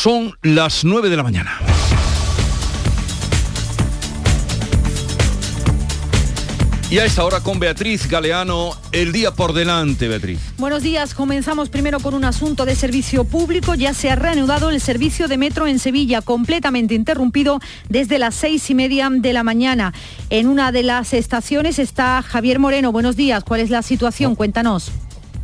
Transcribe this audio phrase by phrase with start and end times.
[0.00, 1.58] Son las 9 de la mañana.
[6.88, 10.38] Y a esta hora con Beatriz Galeano, el día por delante, Beatriz.
[10.56, 13.74] Buenos días, comenzamos primero con un asunto de servicio público.
[13.74, 17.58] Ya se ha reanudado el servicio de metro en Sevilla, completamente interrumpido
[17.88, 19.92] desde las seis y media de la mañana.
[20.30, 22.92] En una de las estaciones está Javier Moreno.
[22.92, 24.36] Buenos días, ¿cuál es la situación?
[24.36, 24.92] Cuéntanos.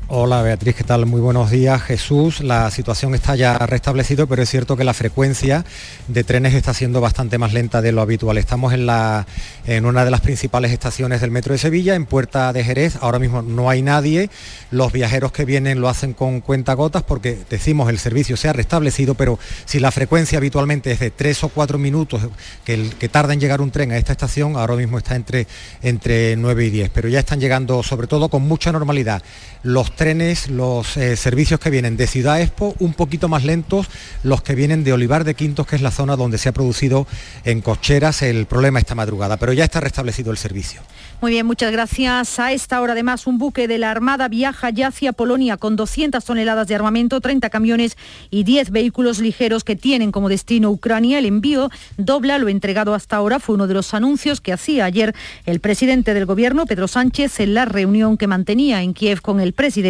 [0.09, 1.07] Hola Beatriz, ¿qué tal?
[1.07, 1.80] Muy buenos días.
[1.80, 5.64] Jesús, la situación está ya restablecida, pero es cierto que la frecuencia
[6.09, 8.37] de trenes está siendo bastante más lenta de lo habitual.
[8.37, 9.27] Estamos en, la,
[9.66, 12.98] en una de las principales estaciones del Metro de Sevilla, en Puerta de Jerez.
[13.01, 14.29] Ahora mismo no hay nadie.
[14.70, 19.15] Los viajeros que vienen lo hacen con cuentagotas porque decimos el servicio se ha restablecido,
[19.15, 22.21] pero si la frecuencia habitualmente es de tres o cuatro minutos
[22.66, 25.46] que, tarda en llegar un tren a esta estación, ahora mismo está entre,
[25.80, 26.91] entre 9 y 10.
[26.91, 29.23] Pero ya están llegando, sobre todo con mucha normalidad,
[29.62, 33.87] los trenes, los eh, servicios que vienen de Ciudad Expo, un poquito más lentos
[34.23, 37.07] los que vienen de Olivar de Quintos, que es la zona donde se ha producido
[37.45, 40.80] en cocheras el problema esta madrugada, pero ya está restablecido el servicio.
[41.21, 42.38] Muy bien, muchas gracias.
[42.38, 46.23] A esta hora además un buque de la Armada viaja ya hacia Polonia con 200
[46.24, 47.96] toneladas de armamento, 30 camiones
[48.30, 51.18] y 10 vehículos ligeros que tienen como destino Ucrania.
[51.18, 53.38] El envío dobla lo entregado hasta ahora.
[53.38, 55.15] Fue uno de los anuncios que hacía ayer
[55.46, 59.52] el presidente del gobierno, Pedro Sánchez, en la reunión que mantenía en Kiev con el
[59.52, 59.84] presidente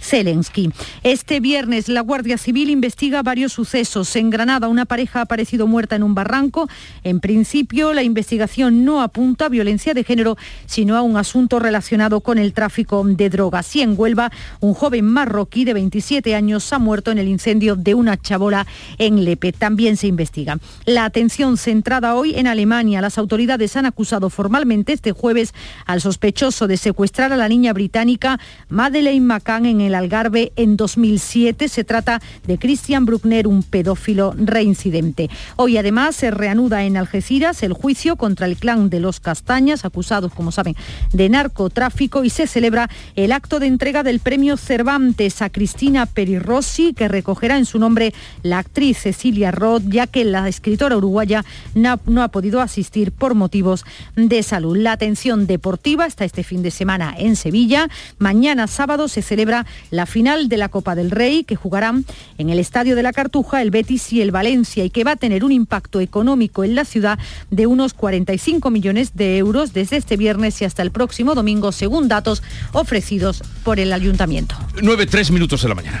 [0.00, 0.70] Zelensky.
[1.02, 4.14] Este viernes la Guardia Civil investiga varios sucesos.
[4.16, 6.68] En Granada una pareja ha aparecido muerta en un barranco.
[7.04, 12.20] En principio la investigación no apunta a violencia de género sino a un asunto relacionado
[12.20, 13.74] con el tráfico de drogas.
[13.76, 17.94] Y en Huelva, un joven marroquí de 27 años ha muerto en el incendio de
[17.94, 18.66] una chabola
[18.98, 19.52] en Lepe.
[19.52, 20.58] También se investiga.
[20.84, 23.00] La atención centrada hoy en Alemania.
[23.00, 28.38] Las autoridades han acusado formalmente este jueves al sospechoso de secuestrar a la niña británica
[28.68, 31.68] Madeleine McCann en el Algarve en 2007.
[31.68, 35.28] Se trata de Christian Bruckner, un pedófilo reincidente.
[35.56, 40.32] Hoy además se reanuda en Algeciras el juicio contra el clan de los Castañas, acusados
[40.32, 40.76] como saben,
[41.12, 46.94] de narcotráfico y se celebra el acto de entrega del premio Cervantes a Cristina Perirossi,
[46.94, 51.44] que recogerá en su nombre la actriz Cecilia Roth, ya que la escritora uruguaya
[51.74, 53.84] no ha podido asistir por motivos
[54.14, 54.76] de salud.
[54.76, 57.88] La atención deportiva está este fin de semana en Sevilla.
[58.18, 62.04] Mañana sábado celebra la final de la Copa del Rey, que jugarán
[62.38, 65.16] en el Estadio de la Cartuja el Betis y el Valencia, y que va a
[65.16, 67.18] tener un impacto económico en la ciudad
[67.50, 72.08] de unos 45 millones de euros desde este viernes y hasta el próximo domingo, según
[72.08, 74.56] datos ofrecidos por el ayuntamiento.
[74.82, 76.00] 9, 3 minutos de la mañana.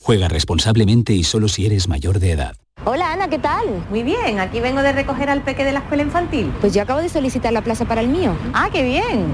[0.00, 2.56] Juega responsablemente y solo si eres mayor de edad.
[2.84, 3.84] Hola Ana, ¿qué tal?
[3.90, 6.52] Muy bien, aquí vengo de recoger al peque de la escuela infantil.
[6.60, 8.34] Pues yo acabo de solicitar la plaza para el mío.
[8.54, 9.26] Ah, qué bien.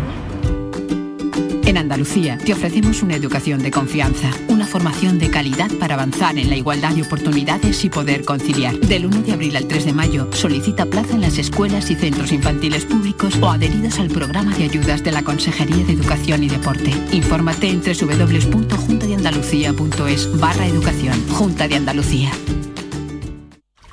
[1.74, 6.48] En Andalucía te ofrecemos una educación de confianza, una formación de calidad para avanzar en
[6.48, 8.78] la igualdad de oportunidades y poder conciliar.
[8.78, 12.30] Del 1 de abril al 3 de mayo solicita plaza en las escuelas y centros
[12.30, 16.92] infantiles públicos o adheridos al programa de ayudas de la Consejería de Educación y Deporte.
[17.10, 21.20] Infórmate en www.juntadeandalucía.es barra educación.
[21.28, 22.30] Junta de Andalucía.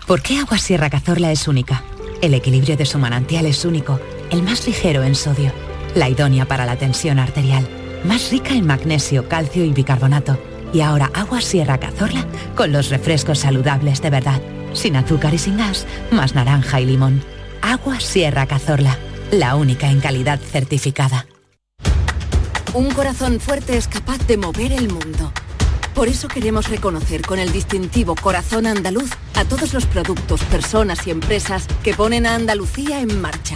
[0.06, 1.84] ¿Por qué Agua Sierra Cazorla es única?
[2.22, 4.00] El equilibrio de su manantial es único,
[4.30, 5.52] el más ligero en sodio,
[5.96, 7.68] la idónea para la tensión arterial,
[8.04, 10.38] más rica en magnesio, calcio y bicarbonato.
[10.74, 12.26] Y ahora Agua Sierra Cazorla
[12.56, 14.42] con los refrescos saludables de verdad,
[14.74, 17.24] sin azúcar y sin gas, más naranja y limón.
[17.62, 18.98] Agua Sierra Cazorla,
[19.32, 21.26] la única en calidad certificada.
[22.74, 25.34] Un corazón fuerte es capaz de mover el mundo.
[25.94, 31.12] Por eso queremos reconocer con el distintivo Corazón Andaluz a todos los productos, personas y
[31.12, 33.56] empresas que ponen a Andalucía en marcha.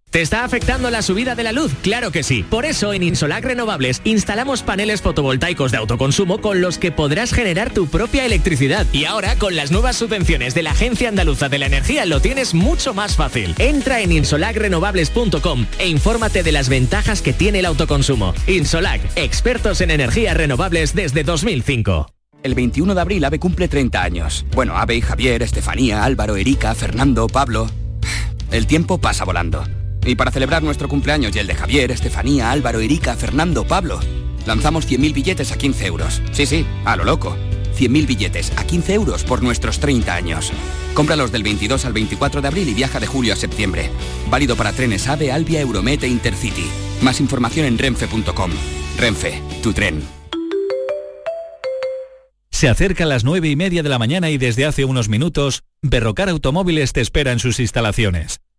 [0.11, 1.71] ¿Te está afectando la subida de la luz?
[1.81, 2.43] Claro que sí.
[2.43, 7.73] Por eso en Insolac Renovables instalamos paneles fotovoltaicos de autoconsumo con los que podrás generar
[7.73, 8.85] tu propia electricidad.
[8.91, 12.53] Y ahora con las nuevas subvenciones de la Agencia Andaluza de la Energía lo tienes
[12.53, 13.55] mucho más fácil.
[13.57, 18.33] Entra en insolacrenovables.com e infórmate de las ventajas que tiene el autoconsumo.
[18.47, 22.13] Insolac, expertos en energías renovables desde 2005.
[22.43, 24.45] El 21 de abril AVE cumple 30 años.
[24.53, 27.69] Bueno, AVE Javier, Estefanía, Álvaro, Erika, Fernando, Pablo.
[28.51, 29.63] El tiempo pasa volando.
[30.05, 33.99] Y para celebrar nuestro cumpleaños y el de Javier, Estefanía, Álvaro, Erika, Fernando, Pablo,
[34.45, 36.21] lanzamos 100.000 billetes a 15 euros.
[36.31, 37.37] Sí, sí, a lo loco.
[37.77, 40.51] 100.000 billetes a 15 euros por nuestros 30 años.
[40.93, 43.89] Cómpralos del 22 al 24 de abril y viaja de julio a septiembre.
[44.29, 46.65] Válido para trenes AVE, Albia, Euromet e Intercity.
[47.01, 48.51] Más información en renfe.com.
[48.97, 50.01] Renfe, tu tren.
[52.51, 56.29] Se acerca las nueve y media de la mañana y desde hace unos minutos, Berrocar
[56.29, 58.40] Automóviles te espera en sus instalaciones.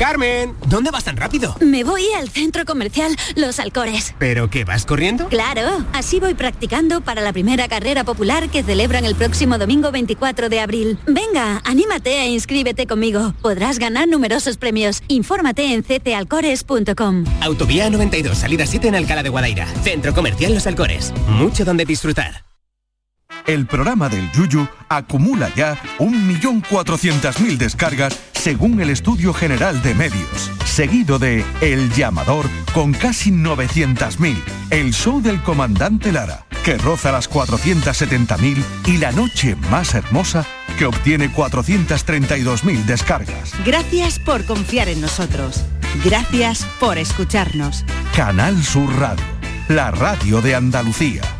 [0.00, 1.54] Carmen, ¿dónde vas tan rápido?
[1.60, 4.14] Me voy al centro comercial Los Alcores.
[4.18, 5.28] ¿Pero qué vas corriendo?
[5.28, 10.48] Claro, así voy practicando para la primera carrera popular que celebran el próximo domingo 24
[10.48, 10.98] de abril.
[11.06, 13.34] Venga, anímate e inscríbete conmigo.
[13.42, 15.02] Podrás ganar numerosos premios.
[15.08, 17.24] Infórmate en ctalcores.com.
[17.42, 19.66] Autovía 92, salida 7 en Alcalá de Guadaira.
[19.84, 21.12] Centro comercial Los Alcores.
[21.28, 22.49] Mucho donde disfrutar.
[23.46, 31.18] El programa del Yuyu acumula ya 1.400.000 descargas según el Estudio General de Medios, seguido
[31.18, 34.36] de El Llamador con casi 900.000,
[34.70, 40.46] El Show del Comandante Lara, que roza las 470.000 y La Noche Más Hermosa,
[40.78, 43.52] que obtiene 432.000 descargas.
[43.64, 45.64] Gracias por confiar en nosotros.
[46.04, 47.84] Gracias por escucharnos.
[48.14, 49.24] Canal Sur Radio,
[49.68, 51.39] la radio de Andalucía.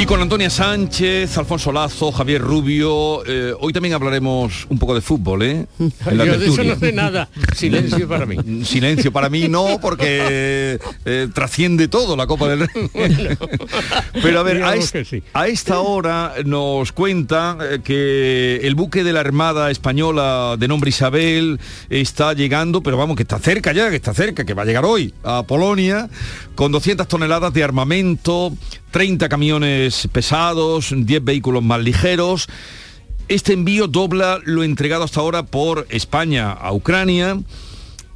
[0.00, 3.22] Y con Antonia Sánchez, Alfonso Lazo, Javier Rubio.
[3.26, 5.66] eh, hoy también hablaremos un poco de fútbol, ¿eh?
[5.78, 7.28] En la Yo de eso no sé nada.
[7.54, 8.38] Silencio para mí.
[8.64, 12.88] Silencio para mí no, porque eh, trasciende todo la Copa del Rey.
[14.22, 15.22] Pero a ver, a, est- sí.
[15.34, 20.88] a esta hora nos cuenta eh, que el buque de la Armada Española de nombre
[20.88, 21.60] Isabel
[21.90, 24.86] está llegando, pero vamos, que está cerca ya, que está cerca, que va a llegar
[24.86, 26.08] hoy a Polonia,
[26.54, 28.52] con 200 toneladas de armamento,
[28.92, 32.48] 30 camiones pesados, 10 vehículos más ligeros.
[33.28, 37.40] Este envío dobla lo entregado hasta ahora por España a Ucrania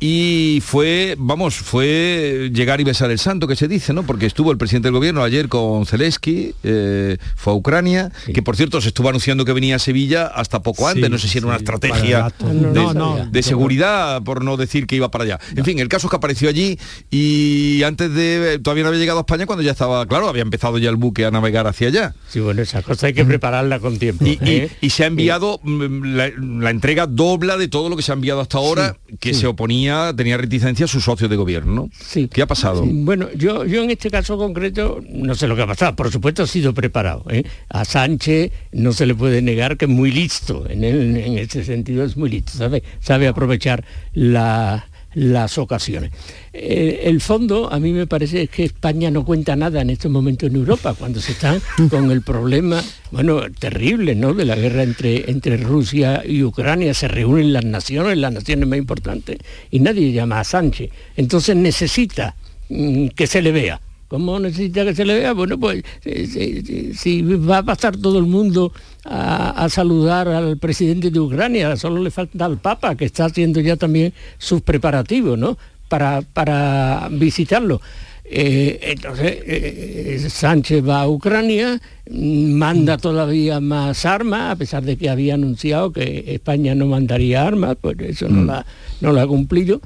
[0.06, 4.02] y fue, vamos, fue llegar y besar el santo que se dice, ¿no?
[4.02, 8.54] Porque estuvo el presidente del gobierno ayer con Zelensky, eh, fue a Ucrania, que por
[8.54, 11.38] cierto se estuvo anunciando que venía a Sevilla hasta poco antes, Sí, no sé si
[11.38, 15.40] era una estrategia de, No, no, de seguridad, por no decir que iba para allá.
[15.56, 16.78] En fin, el caso es que apareció allí
[17.10, 20.76] y antes de, todavía no había llegado a España cuando ya estaba, claro, había empezado
[20.76, 22.14] ya el buque a navegar hacia allá.
[22.28, 24.26] Sí, bueno, esa cosa hay que prepararla con tiempo.
[24.26, 24.70] Y, ¿eh?
[24.82, 28.16] y se ha enviado mm, la, la entrega dobla de todo lo que se ha
[28.16, 31.74] enviado hasta ahora, que se oponía, tenía reticencia a su socio de gobierno.
[31.74, 31.90] ¿no?
[31.98, 32.28] Sí.
[32.32, 32.84] ¿Qué ha pasado?
[32.86, 35.94] Bueno, yo, yo en este caso concreto no sé lo que ha pasado.
[35.96, 37.24] Por supuesto ha sido preparado.
[37.30, 37.44] ¿eh?
[37.68, 40.68] A Sánchez no se le puede negar que es muy listo.
[40.68, 42.52] En, el- en ese sentido es muy listo.
[42.52, 46.10] Sabe, sabe aprovechar la- las ocasiones.
[46.52, 50.50] Eh, el fondo, a mí me parece que España no cuenta nada en estos momentos
[50.50, 54.34] en Europa, cuando se están con el problema, bueno, terrible, ¿no?
[54.34, 56.94] De la guerra entre, entre Rusia y Ucrania.
[56.94, 59.38] Se reúnen las naciones, las naciones más importantes,
[59.70, 60.90] y nadie llama a Sánchez.
[61.16, 62.34] Entonces necesita
[62.68, 63.80] mm, que se le vea.
[64.08, 65.32] ¿Cómo necesita que se le vea?
[65.32, 68.72] Bueno, pues eh, si, si- si va a pasar todo el mundo
[69.04, 73.60] a, a saludar al presidente de Ucrania, solo le falta al Papa, que está haciendo
[73.60, 75.56] ya también sus preparativos, ¿no?
[75.88, 77.80] Para, para visitarlo.
[78.26, 81.78] Eh, entonces, eh, Sánchez va a Ucrania,
[82.10, 87.46] mm, manda todavía más armas, a pesar de que había anunciado que España no mandaría
[87.46, 88.64] armas, pues eso no, la,
[89.02, 89.80] no lo ha cumplido.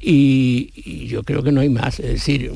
[0.00, 1.98] Y, y yo creo que no hay más.
[2.00, 2.52] Es decir,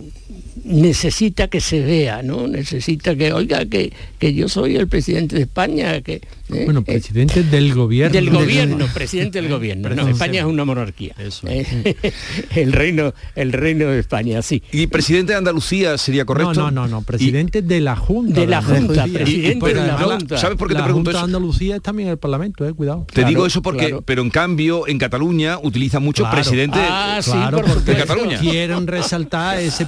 [0.64, 2.46] necesita que se vea, ¿no?
[2.46, 6.14] Necesita que, oiga, que, que yo soy el presidente de España, que...
[6.14, 6.62] ¿eh?
[6.64, 8.12] bueno, presidente del gobierno.
[8.12, 9.88] Del gobierno, presidente del gobierno.
[9.90, 11.14] No, España es una monarquía.
[11.46, 12.12] Eh,
[12.54, 14.62] el reino, el reino de España, sí.
[14.72, 16.54] ¿Y presidente de Andalucía sería correcto?
[16.54, 18.40] No, no, no, presidente de la Junta.
[18.40, 20.38] De la Junta, presidente de la Junta.
[20.38, 21.20] ¿Sabes por qué te pregunto eso?
[21.20, 23.06] Andalucía es también el Parlamento, eh, cuidado.
[23.12, 27.20] Te digo eso porque, pero en cambio, en Cataluña utiliza mucho presidente ah,
[27.84, 28.38] de Cataluña.
[28.38, 29.86] Quieren resaltar ese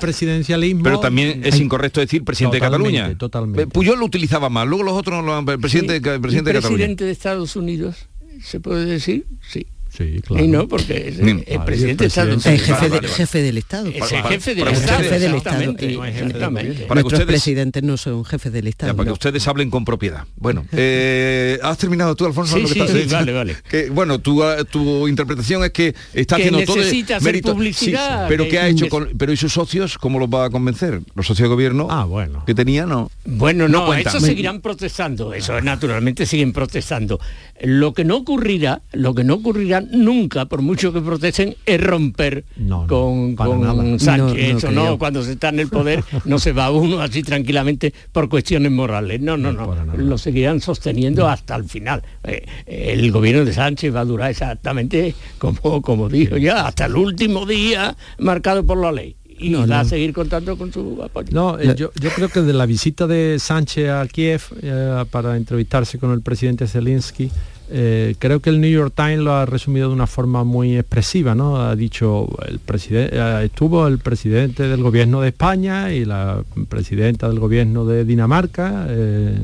[0.82, 3.16] Pero también es incorrecto decir presidente de Cataluña.
[3.16, 3.66] Totalmente.
[3.66, 6.76] Puyol lo utilizaba más, luego los otros no lo presidente, presidente de Cataluña.
[6.76, 8.08] presidente de Estados Unidos,
[8.42, 9.26] ¿se puede decir?
[9.40, 9.66] Sí.
[9.96, 10.42] Sí, claro.
[10.42, 13.88] Y no, porque el, el presidente está el jefe, de, jefe del Estado.
[13.88, 15.02] Es el jefe del Estado.
[15.02, 16.88] Jefe del Estado.
[16.88, 18.92] Para Nuestros presidentes no son jefes del Estado.
[18.92, 19.10] Ya, para no.
[19.10, 20.24] que ustedes hablen con propiedad.
[20.36, 22.56] Bueno, eh, ¿has terminado tú, Alfonso?
[22.56, 23.56] Sí, sí, sí, vale, vale.
[23.68, 27.52] Que, bueno, tu, tu interpretación es que está que haciendo todo hacer mérito.
[27.52, 28.28] publicidad.
[28.28, 28.88] pero que ¿qué ha hecho?
[28.88, 31.00] Con, pero ¿y sus socios cómo los va a convencer?
[31.14, 32.44] ¿Los socios de gobierno ah, bueno.
[32.46, 33.10] que tenía no?
[33.24, 35.34] Bueno, no, no eso seguirán protestando.
[35.34, 37.20] Eso naturalmente siguen protestando.
[37.60, 42.44] Lo que no ocurrirá, lo que no ocurrirá nunca, por mucho que protesten, es romper
[42.56, 44.56] no, no, con, con Sánchez.
[44.56, 48.28] Eso no, cuando se está en el poder no se va uno así tranquilamente por
[48.28, 49.20] cuestiones morales.
[49.20, 49.74] No, no, no.
[49.96, 52.02] Lo seguirán sosteniendo hasta el final.
[52.24, 56.96] Eh, el gobierno de Sánchez va a durar exactamente como, como dijo ya, hasta el
[56.96, 59.76] último día marcado por la ley y no, va no.
[59.76, 61.28] a seguir contando con su apoyo.
[61.32, 65.36] No, eh, yo, yo, creo que de la visita de Sánchez a Kiev eh, para
[65.36, 67.30] entrevistarse con el presidente Zelensky,
[67.74, 71.34] eh, creo que el New York Times lo ha resumido de una forma muy expresiva,
[71.34, 71.56] ¿no?
[71.56, 77.40] Ha dicho, el presidente estuvo el presidente del gobierno de España y la presidenta del
[77.40, 79.34] gobierno de Dinamarca, eh,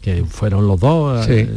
[0.00, 1.26] que fueron los dos.
[1.26, 1.32] Sí.
[1.32, 1.50] Eh,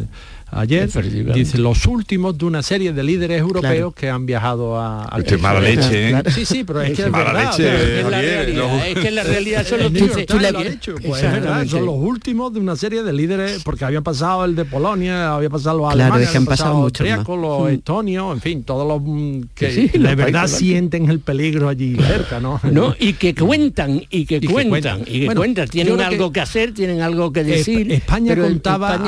[0.52, 0.90] ayer
[1.34, 3.92] dice los últimos de una serie de líderes europeos claro.
[3.94, 6.10] que han viajado a, a mala leche ¿eh?
[6.10, 6.32] claro.
[6.32, 9.24] sí sí pero es que es mala verdad, leche es, la realidad, es que la
[9.32, 13.64] realidad son los dicho, pues, es verdad, son los últimos de una serie de líderes
[13.64, 16.74] porque había pasado el de Polonia había pasado los claro, alemanes es que han pasado,
[16.74, 17.74] los muchos austríacos, los mm.
[17.74, 21.96] estonios en fin todos los mm, que sí, de los verdad sienten el peligro allí
[21.96, 25.68] cerca no no y que cuentan y que, y cuentan, y que cuentan.
[25.70, 29.00] tienen algo que, hacer tienen algo que decir España contaba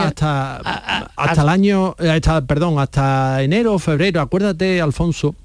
[1.15, 5.35] hasta hasta el año hasta, perdón, hasta enero o febrero, acuérdate, Alfonso,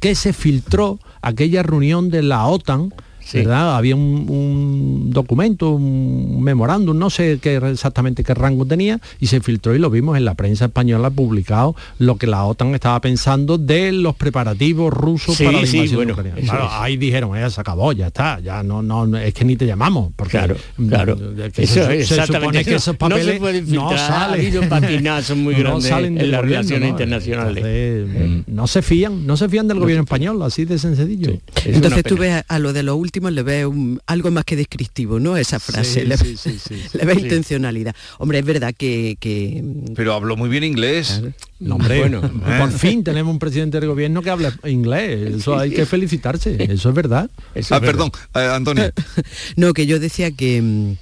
[0.00, 2.94] que se filtró aquella reunión de la OTAN,
[3.28, 3.40] Sí.
[3.40, 3.76] ¿verdad?
[3.76, 9.40] Había un, un, documento, un memorándum, no sé qué exactamente qué rango tenía, y se
[9.40, 13.58] filtró y lo vimos en la prensa española publicado lo que la OTAN estaba pensando
[13.58, 16.40] de los preparativos rusos sí, para la sí, invasión bueno, ucraniana.
[16.40, 19.66] Claro, ahí dijeron, ya se acabó, ya está, ya no, no, es que ni te
[19.66, 20.56] llamamos, porque claro,
[20.88, 21.18] claro.
[21.52, 24.64] Que eso, se, se, supone que esos papeles no, se pueden filtrar, no salen.
[24.64, 27.64] ha patinazos muy no grandes salen en las gobierno, relaciones internacionales.
[27.64, 28.54] Entonces, mm.
[28.54, 31.38] No se fían, no se fían del gobierno español, así de sencillo.
[31.66, 35.36] Entonces tú ves a lo de los le ves un, algo más que descriptivo, ¿no?
[35.36, 37.94] Esa frase, sí, le, sí, sí, le ve intencionalidad.
[38.18, 39.16] Hombre, es verdad que...
[39.20, 39.62] que...
[39.94, 41.18] Pero habló muy bien inglés.
[41.18, 41.34] Claro.
[41.60, 45.36] No, hombre, bueno, por fin tenemos un presidente del gobierno que habla inglés.
[45.36, 47.30] Eso hay que felicitarse, eso es verdad.
[47.54, 48.52] Eso ah, es perdón, verdad.
[48.52, 48.92] Eh, Antonio.
[49.56, 50.96] no, que yo decía que...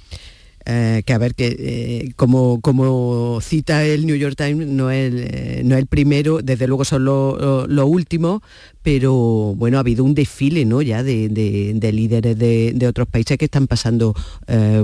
[0.69, 5.13] Eh, que a ver que eh, como, como cita el New York Times no es
[5.13, 8.41] el, eh, no es el primero desde luego son los lo, lo últimos
[8.83, 9.13] pero
[9.55, 13.37] bueno ha habido un desfile no ya de, de, de líderes de, de, otros países
[13.37, 14.13] que están pasando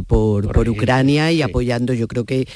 [0.07, 1.41] por, por, por, Ucrania y sí.
[1.41, 1.93] apoyando.
[1.93, 2.47] Yo creo que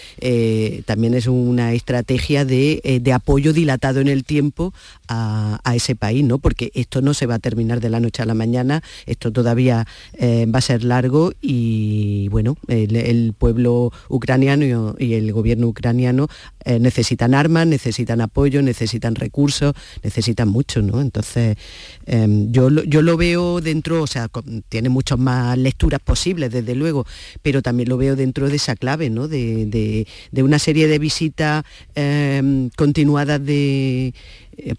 [0.86, 4.74] también es una estrategia de, de, apoyo dilatado en el tiempo
[5.08, 8.22] a, a, ese país no porque esto no se va a terminar de la noche
[8.24, 9.88] a la mañana esto todavía
[10.22, 16.28] va a ser largo y bueno el, el el pueblo ucraniano y el gobierno ucraniano
[16.64, 21.02] eh, necesitan armas, necesitan apoyo, necesitan recursos, necesitan mucho, ¿no?
[21.02, 21.58] Entonces,
[22.06, 24.30] eh, yo, yo lo veo dentro, o sea,
[24.70, 27.06] tiene muchas más lecturas posibles, desde luego,
[27.42, 29.28] pero también lo veo dentro de esa clave, ¿no?
[29.28, 34.14] De, de, una serie de visitas eh, continuadas de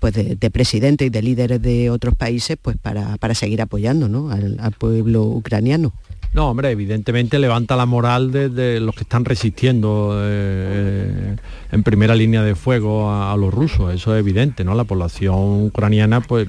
[0.01, 4.09] pues de, de, presidentes y de líderes de otros países pues para, para seguir apoyando
[4.09, 4.31] ¿no?
[4.31, 5.93] al, pueblo ucraniano.
[6.35, 11.37] No, hombre, evidentemente levanta la moral de, de los que están resistiendo eh,
[11.73, 14.75] en primera línea de fuego a, a, los rusos, eso es evidente, ¿no?
[14.75, 16.49] La población ucraniana pues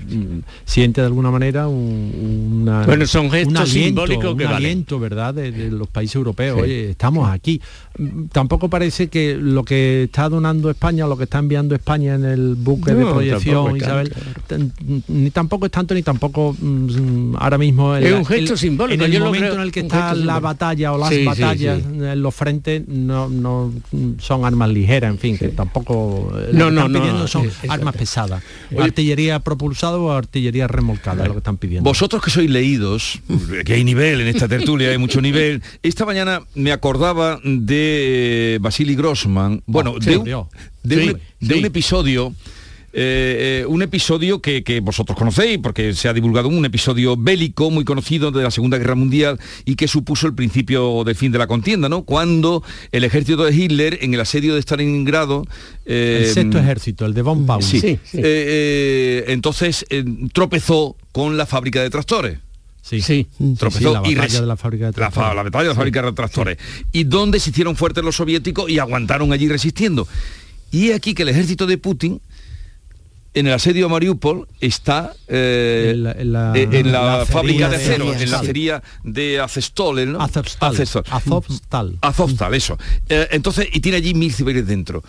[0.65, 4.99] siente de alguna manera un, una, bueno, son gestos un aliento, simbólicos un que aliento,
[4.99, 5.09] valen.
[5.09, 5.33] ¿verdad?
[5.33, 6.63] De, de, los países europeos, sí.
[6.63, 7.61] oye, estamos aquí.
[8.31, 12.55] Tampoco parece que lo que está donando España, lo que está enviando España en el
[12.55, 14.13] buque no, de proyección, Isabel,
[15.07, 19.03] ni tampoco es tanto ni tampoco mm, ahora mismo es un gesto el, simbólico.
[19.03, 19.55] en el Yo momento creo...
[19.55, 23.71] en el que que está la batalla o las batallas en los frentes no, no
[24.19, 28.41] son armas ligeras, en fin, que tampoco eh, no, no, no, pidiendo son armas pesadas.
[28.77, 31.89] artillería propulsada o artillería remolcada, es lo que están pidiendo.
[31.89, 33.19] Vosotros que sois leídos,
[33.65, 35.61] que hay nivel en esta tertulia, hay mucho nivel.
[35.83, 40.47] Esta mañana me acordaba de Vasily Grossman, bueno, Oh, de, un, Dios.
[40.83, 42.33] de un episodio
[42.93, 47.69] eh, eh, un episodio que, que vosotros conocéis porque se ha divulgado un episodio bélico
[47.69, 51.37] muy conocido de la Segunda Guerra Mundial y que supuso el principio del fin de
[51.37, 52.03] la contienda, ¿no?
[52.03, 55.45] Cuando el ejército de Hitler en el asedio de Stalingrado
[55.85, 57.63] eh, el sexto ejército, el de Von Paul.
[57.63, 57.79] Sí.
[57.83, 60.03] Eh, eh, entonces eh,
[60.33, 62.37] tropezó con la fábrica de tractores.
[62.81, 63.27] Sí, sí.
[63.57, 65.35] Tropezó la y batalla de la fábrica de tractores.
[65.35, 66.57] la batalla de la fábrica de tractores.
[66.91, 70.07] Y donde se hicieron fuertes los soviéticos y aguantaron allí resistiendo.
[70.71, 72.21] Y aquí que el ejército de Putin
[73.33, 77.25] en el asedio a Mariupol está eh, En la- en la- eh, en la la
[77.25, 80.19] fábrica de acero, en la acería de Azestol, ¿no?
[80.21, 80.73] Azovstal.
[80.73, 81.03] Azovstal.
[81.11, 81.97] Azovstal.
[82.01, 82.77] Azovstal, eso.
[83.07, 85.03] Eh, entonces, y tiene allí mil civiles dentro.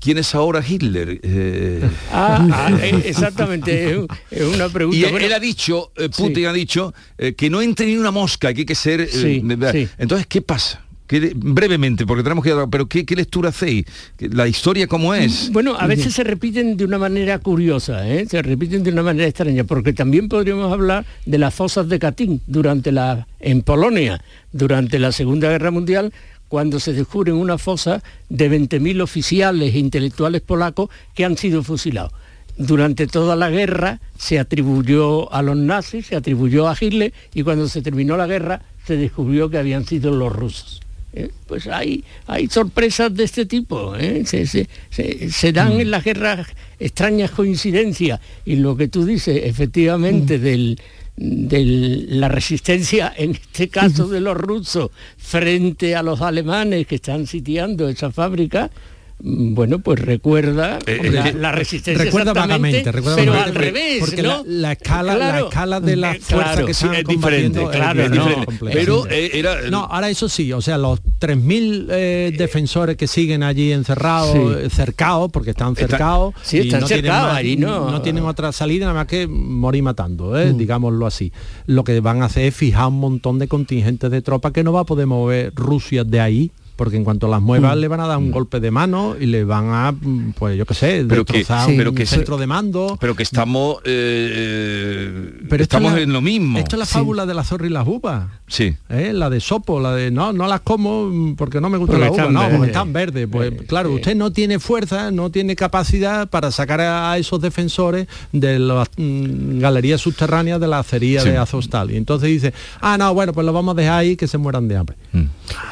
[0.00, 1.18] ¿Quién es ahora Hitler?
[1.22, 1.80] Eh,
[2.12, 4.98] Ah, ah, exactamente, es un- es una pregunta.
[4.98, 8.10] y él, Bueno, él ha dicho, Putin ha dicho, eh, que no entre ni una
[8.10, 9.00] mosca, que hay que ser...
[9.00, 9.88] eh, sí.
[9.96, 10.84] Entonces, ¿qué pasa?
[11.06, 12.54] ¿Qué- brevemente, porque tenemos que...
[12.70, 13.84] Pero ¿qué, qué lectura hacéis?
[14.16, 15.50] ¿Qué- ¿La historia cómo es?
[15.52, 18.24] Bueno, a veces se repiten de una manera curiosa, ¿eh?
[18.26, 22.40] se repiten de una manera extraña, porque también podríamos hablar de las fosas de Katyn
[22.46, 26.12] durante la, en Polonia, durante la Segunda Guerra Mundial,
[26.48, 32.12] cuando se descubren una fosa de 20.000 oficiales e intelectuales polacos que han sido fusilados.
[32.56, 37.68] Durante toda la guerra se atribuyó a los nazis, se atribuyó a Hitler y cuando
[37.68, 40.80] se terminó la guerra se descubrió que habían sido los rusos.
[41.14, 41.30] ¿Eh?
[41.46, 44.22] Pues hay, hay sorpresas de este tipo, ¿eh?
[44.26, 46.46] se, se- se- se dan en las guerras
[46.78, 50.78] extrañas coincidencias y lo que tú dices, efectivamente, del
[51.16, 51.64] de
[52.08, 57.88] la resistencia, en este caso de los rusos, frente a los alemanes que están sitiando
[57.88, 63.32] esa fábrica, mm, bueno, pues recuerda Eh, la, eh, la resistencia recuerda vagamente, recuerda pero
[63.32, 64.28] vagamente, al porque- revés, porque ¿no?
[64.28, 67.04] la, la escala, la Claro, escala de la eh, fuerza claro, que sí, están es
[67.06, 68.14] diferente, combatiendo claro, es no.
[68.16, 68.80] diferente, completamente.
[68.86, 69.70] Pero eh, era...
[69.70, 74.70] No, ahora eso sí, o sea, los 3.000 eh, defensores que siguen allí encerrados, Sí.
[74.70, 76.34] cercados, porque están Está- cercados.
[76.42, 79.26] sí, y están no tienen cercados, más- ahí no- tienen otra salida nada más que
[79.26, 81.32] morir matando, eh, digámoslo así.
[81.66, 84.72] Lo que van a hacer es fijar un montón de contingentes de tropas que no
[84.72, 86.50] va a poder mover Rusia de ahí.
[86.76, 89.44] Porque en cuanto las muevas le van a dar un golpe de mano y le
[89.44, 92.46] van a, mm, pues yo qué sé, Pero que- destrozar pero un que centro de
[92.48, 92.96] mando.
[93.00, 93.76] Pero que estamos...
[93.84, 96.58] eh, Pero esto estamos la- en lo mismo.
[96.58, 98.26] Esto es la fábula de la zorra y las uvas.
[98.46, 98.74] Sí.
[98.90, 99.12] ¿eh?
[99.14, 102.04] La de sopo, la de no, no las como mm, porque no me gusta Porque
[102.06, 103.28] la uva, están no, porque están verdes.
[103.30, 108.58] Pues claro, usted no tiene fuerza, no tiene capacidad para sacar a, esos defensores de
[108.58, 111.30] las mm, galerías subterráneas de la acería Sí.
[111.30, 111.90] de Azostal.
[111.90, 114.68] Y entonces dice, ah, no, bueno, pues lo vamos a dejar ahí que se mueran
[114.68, 114.96] de hambre.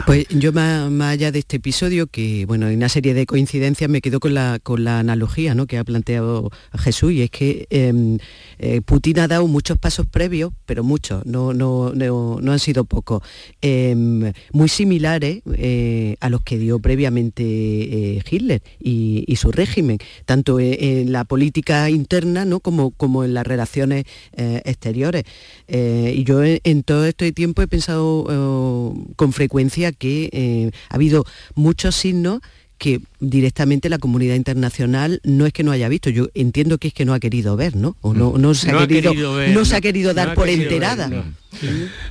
[0.06, 3.88] Pues yo más, más allá de este episodio, que bueno, hay una serie de coincidencias,
[3.90, 5.66] me quedo con la, con la analogía ¿no?
[5.66, 8.18] que ha planteado Jesús, y es que em,
[8.59, 12.85] eh, Putin ha dado muchos pasos previos, pero muchos, no, no, no, no han sido
[12.85, 13.22] pocos,
[13.61, 20.61] em, muy similares eh, a los que dio previamente eh, Hitler y, su régimen, tanto
[20.61, 22.61] en, en la política interna ¿no?
[22.61, 24.05] como, como en las relaciones
[24.37, 25.24] exteriores.
[25.66, 32.40] Y yo en, todo este tiempo he pensado con frecuencia que ha habido muchos signos
[32.79, 36.95] que directamente la comunidad internacional no es que no haya visto, yo entiendo que es
[36.95, 37.97] que no ha querido ver, ¿no?
[38.01, 40.35] O no, no se ha No ha querido, ver, no se ha querido dar ha
[40.35, 41.09] por querido ver, enterada.
[41.09, 41.25] no.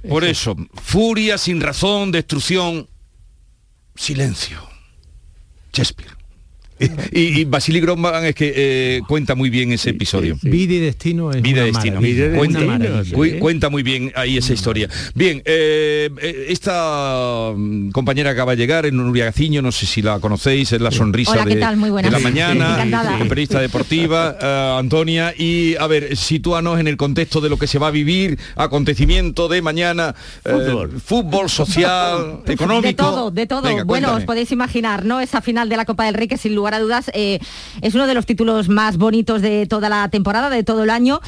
[0.08, 2.88] Por eso, furia sin razón, destrucción,
[3.96, 4.62] silencio.
[5.74, 6.21] Shakespeare.
[7.12, 10.38] Y, y Grossman es que eh, cuenta muy bien ese episodio.
[10.42, 11.96] Vida y destino es Vida y destino.
[11.96, 13.70] maravilla, cuenta, maravilla.
[13.70, 14.88] muy bien ahí esa historia.
[15.14, 20.02] Bien, eh, eh, esta mm, compañera acaba de llegar, en Nuria Gaciño, no sé si
[20.02, 21.78] la conocéis, es la sonrisa Hola, ¿qué de, tal?
[21.78, 22.78] Muy de la mañana,
[23.28, 25.34] periodista deportiva, eh, Antonia.
[25.38, 29.48] Y a ver, sitúanos en el contexto de lo que se va a vivir, acontecimiento
[29.48, 30.16] de mañana,
[30.46, 31.50] eh, Fútbol.
[31.50, 32.88] social, económico.
[32.88, 33.62] De todo, de todo.
[33.62, 35.20] Venga, bueno, os podéis imaginar, ¿no?
[35.20, 37.40] Esa final de la Copa del Rey que sin lugar dudas eh,
[37.82, 41.22] es uno de los títulos más bonitos de toda la temporada, de todo el año.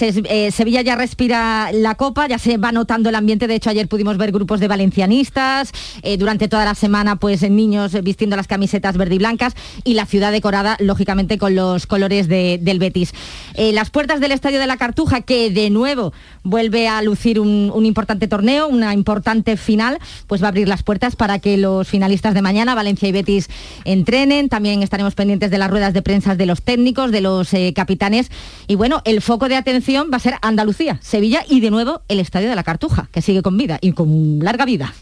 [0.00, 3.46] Eh, Sevilla ya respira la Copa, ya se va notando el ambiente.
[3.46, 5.72] De hecho, ayer pudimos ver grupos de valencianistas,
[6.02, 10.04] eh, durante toda la semana, pues niños vistiendo las camisetas verde y blancas y la
[10.06, 13.12] ciudad decorada, lógicamente, con los colores de- del Betis.
[13.54, 17.70] Eh, las puertas del Estadio de la Cartuja, que de nuevo vuelve a lucir un,
[17.74, 21.88] un importante torneo, una importante final, pues va a abrir las puertas para que los
[21.88, 23.48] finalistas de mañana, Valencia y Betis,
[23.84, 24.48] entrenen.
[24.48, 28.30] También estaremos pendientes de las ruedas de prensa de los técnicos, de los capitanes.
[28.66, 32.02] Y bueno, el foco de atención atención va a ser Andalucía, Sevilla y de nuevo
[32.08, 34.92] el Estadio de la Cartuja, que sigue con vida y con larga vida.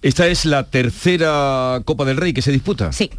[0.00, 2.92] Esta es la tercera Copa del Rey que se disputa.
[2.92, 3.10] Sí.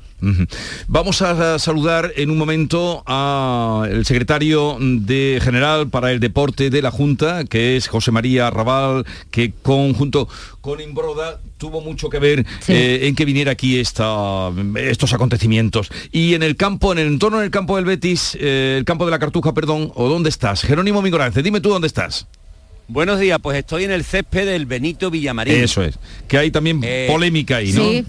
[0.87, 6.91] Vamos a saludar en un momento al secretario de general para el deporte de la
[6.91, 10.27] Junta, que es José María Raval, que conjunto
[10.61, 15.89] con Imbroda tuvo mucho que ver eh, en que viniera aquí esta, estos acontecimientos.
[16.11, 19.11] Y en el campo, en el entorno del campo del Betis, eh, el campo de
[19.11, 20.61] la Cartuja, perdón, ¿o dónde estás?
[20.61, 22.27] Jerónimo Mingorance, dime tú dónde estás.
[22.87, 25.55] Buenos días, pues estoy en el césped del Benito Villamarín.
[25.55, 27.83] Eso es, que hay también Eh, polémica ahí, ¿no?
[27.83, 28.05] Sí.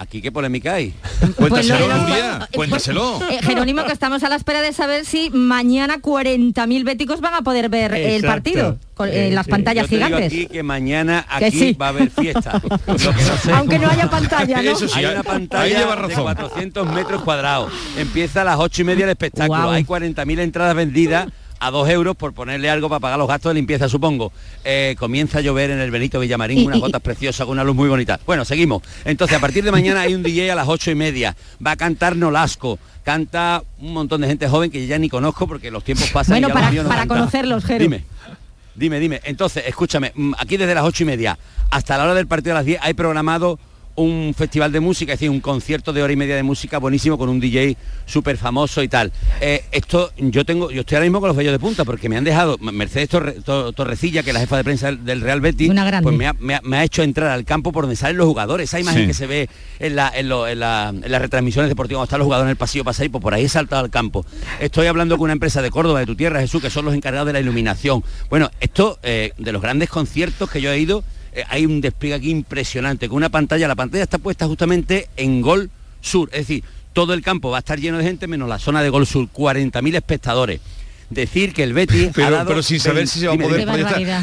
[0.00, 0.94] ¿Aquí qué polémica hay?
[1.36, 3.20] Cuéntaselo, Pues no, no, Nuria, no, cuéntaselo.
[3.30, 7.42] Eh, Jerónimo, que estamos a la espera de saber si mañana 40.000 béticos van a
[7.42, 8.26] poder ver el Exacto.
[8.28, 10.32] partido con en las pantallas Yo te digo gigantes.
[10.32, 11.72] aquí que mañana Que aquí sí.
[11.74, 12.62] va a haber fiesta.
[12.86, 14.70] Lo que no sé- Aunque no haya pantalla, ¿no?
[14.70, 16.22] Eso sí, hay una pantalla lleva de razón.
[16.22, 17.70] 400 metros cuadrados.
[17.98, 19.60] Empieza a las 8 y media el espectáculo.
[19.64, 19.70] Guau.
[19.72, 21.26] Hay 40.000 entradas vendidas
[21.60, 24.32] a 2 euros por ponerle algo para pagar los gastos de limpieza, supongo.
[24.64, 27.88] Eh, comienza a llover en el Benito Villamarín, unas gotas preciosas con una luz muy
[27.88, 28.18] bonita.
[28.26, 28.82] Bueno, seguimos.
[29.04, 31.36] Entonces, a partir de mañana hay un DJ a las 8 y media.
[31.64, 32.78] Va a cantar Nolasco.
[33.04, 36.38] Canta un montón de gente joven que ya ni conozco porque los tiempos pasan.
[36.38, 37.82] y ya para- los no para conocerlos, Jero.
[37.82, 38.04] Dime.
[38.74, 39.20] Dime, dime.
[39.24, 41.38] Entonces, escúchame, mm, aquí desde las ocho y media
[41.70, 43.58] hasta la hora del partido a las 10 hay programado
[44.02, 47.18] un festival de música, es decir, un concierto de hora y media de música buenísimo
[47.18, 49.12] con un DJ súper famoso y tal.
[49.40, 52.16] Eh, esto, yo tengo, yo estoy ahora mismo con los vellos de punta porque me
[52.16, 55.68] han dejado Mercedes Torre- To- Torrecilla, que es la jefa de prensa del, Real Betis,
[55.70, 56.04] Una grande.
[56.04, 58.26] pues me ha, me ha- me ha hecho entrar al campo por donde salen los
[58.26, 58.70] jugadores.
[58.70, 59.06] Esa imagen Sí.
[59.08, 62.18] que se ve en, la- en lo- en la- en las retransmisiones deportivas cuando están
[62.20, 64.24] los jugadores en el pasillo para salir, pues por ahí he saltado al campo.
[64.60, 67.26] Estoy hablando con una empresa de Córdoba, de tu tierra, Jesús, que son los encargados
[67.26, 68.02] de la iluminación.
[68.28, 72.14] Bueno, esto eh, de los grandes conciertos que yo he ido, eh, hay un despliegue
[72.16, 76.64] aquí impresionante, con una pantalla, la pantalla está puesta justamente en Gol Sur, es decir,
[76.92, 79.28] todo el campo va a estar lleno de gente menos la zona de Gol Sur,
[79.32, 80.60] 40.000 espectadores.
[81.10, 83.64] Decir que el Betis ha Pero, dado pero sin saber si se va a poder
[83.66, 84.22] proyectar.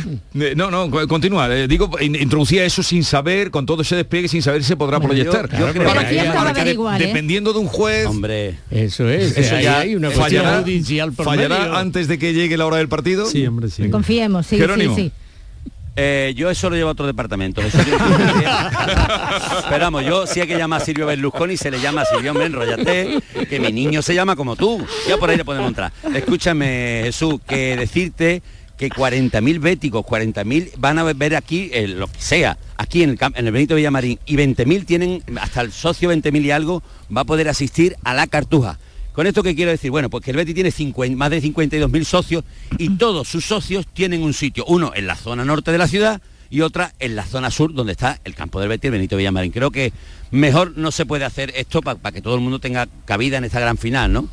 [0.55, 1.53] No, no, co- continúa.
[1.53, 4.77] Eh, digo, in- introducía eso sin saber, con todo ese despliegue, sin saber si se
[4.77, 5.49] podrá Bueno, yo- proyectar.
[5.59, 7.07] yo creo que que- igual, ¿eh?
[7.07, 11.59] Dependiendo de un juez, Hombre, Eso es, Eso ya hay una fallará, judicial por fallará
[11.59, 11.75] medio.
[11.75, 13.25] antes de que llegue la hora del partido.
[13.25, 13.89] Sí, hombre, sí.
[13.89, 14.95] Confiemos, sí, Jerónimo.
[14.95, 15.11] sí, sí.
[15.99, 17.59] Eh, yo eso lo llevo a otro departamento.
[17.61, 17.91] Eso que-
[19.69, 22.31] Pero vamos, yo sí hay que llamar a Silvio Berlusconi, se le llama a Silvio,
[22.31, 24.85] hombre, enrollate, que mi niño se llama como tú.
[25.07, 25.91] Ya por ahí le podemos entrar.
[26.13, 28.43] Escúchame, Jesús, que decirte
[28.77, 33.17] que 40.000 béticos, 40.000 van a ver aquí eh, lo que sea, aquí en el,
[33.33, 36.83] en el Benito Villamarín, y 20.000 tienen, hasta el socio 20.000 y algo,
[37.15, 38.77] va a poder asistir a la Cartuja.
[39.17, 39.89] ¿Con esto qué quiero decir?
[39.89, 42.43] Bueno, pues que el Betis tiene 50 más de 52.000 socios
[42.77, 46.21] y todos sus socios tienen un sitio, uno en la zona norte de la ciudad
[46.51, 49.51] y otra en la zona sur donde está el campo del Betis, el Benito Villamarín.
[49.51, 49.91] Creo que
[50.31, 53.59] mejor no se puede hacer esto para que todo el mundo tenga cabida en esta
[53.59, 54.27] gran final, ¿no?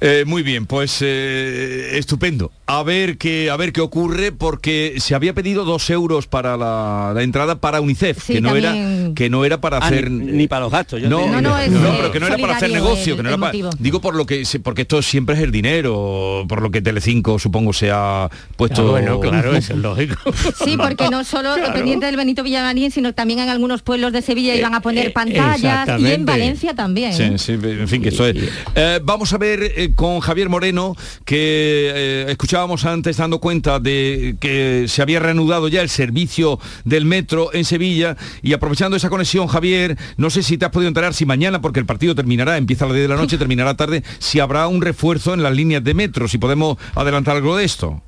[0.00, 2.52] Eh, muy bien, pues eh, estupendo.
[2.66, 7.12] A ver qué a ver qué ocurre porque se había pedido dos euros para la,
[7.14, 8.74] la entrada para UNICEF, Sí, que no era
[9.14, 11.00] que no era para Ah, hacer ni, ni para los gastos.
[11.00, 13.16] Yo no, No, no, es, no, eh, pero que no era para hacer negocio, el-
[13.18, 16.62] que no era para, digo por lo que porque esto siempre es el dinero, por
[16.62, 20.16] lo que Telecinco supongo se ha puesto Ah, bueno, claro, eso es lógico.
[20.64, 24.54] Sí, porque no solo dependiente del Benito Villamarín, sino también en algunos pueblos de Sevilla
[24.54, 26.24] iban a poner eh, pantallas y en.
[26.24, 27.12] Valencia también.
[27.12, 27.38] Sí, ¿eh?
[27.38, 28.36] sí, en fin, que esto es.
[28.74, 34.36] Eh, vamos a ver eh, con Javier Moreno, que eh, escuchábamos antes dando cuenta de
[34.40, 39.46] que se había reanudado ya el servicio del metro en Sevilla y aprovechando esa conexión,
[39.46, 42.84] Javier, no sé si te has podido enterar si mañana, porque el partido terminará, empieza
[42.84, 45.82] a las 10 de la noche, terminará tarde, si habrá un refuerzo en las líneas
[45.84, 48.02] de metro, si podemos adelantar algo de esto.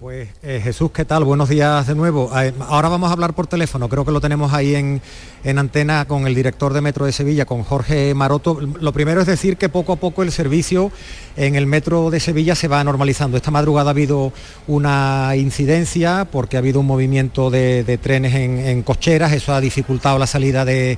[0.00, 1.24] Pues eh, Jesús, ¿qué tal?
[1.24, 2.30] Buenos días de nuevo.
[2.38, 5.02] Eh, ahora vamos a hablar por teléfono, creo que lo tenemos ahí en,
[5.42, 8.60] en antena con el director de Metro de Sevilla, con Jorge Maroto.
[8.60, 10.92] Lo primero es decir que poco a poco el servicio
[11.36, 13.36] en el Metro de Sevilla se va normalizando.
[13.36, 14.32] Esta madrugada ha habido
[14.68, 20.16] una incidencia porque ha habido un movimiento de, trenes en, en cocheras, eso ha dificultado
[20.16, 20.96] la salida de,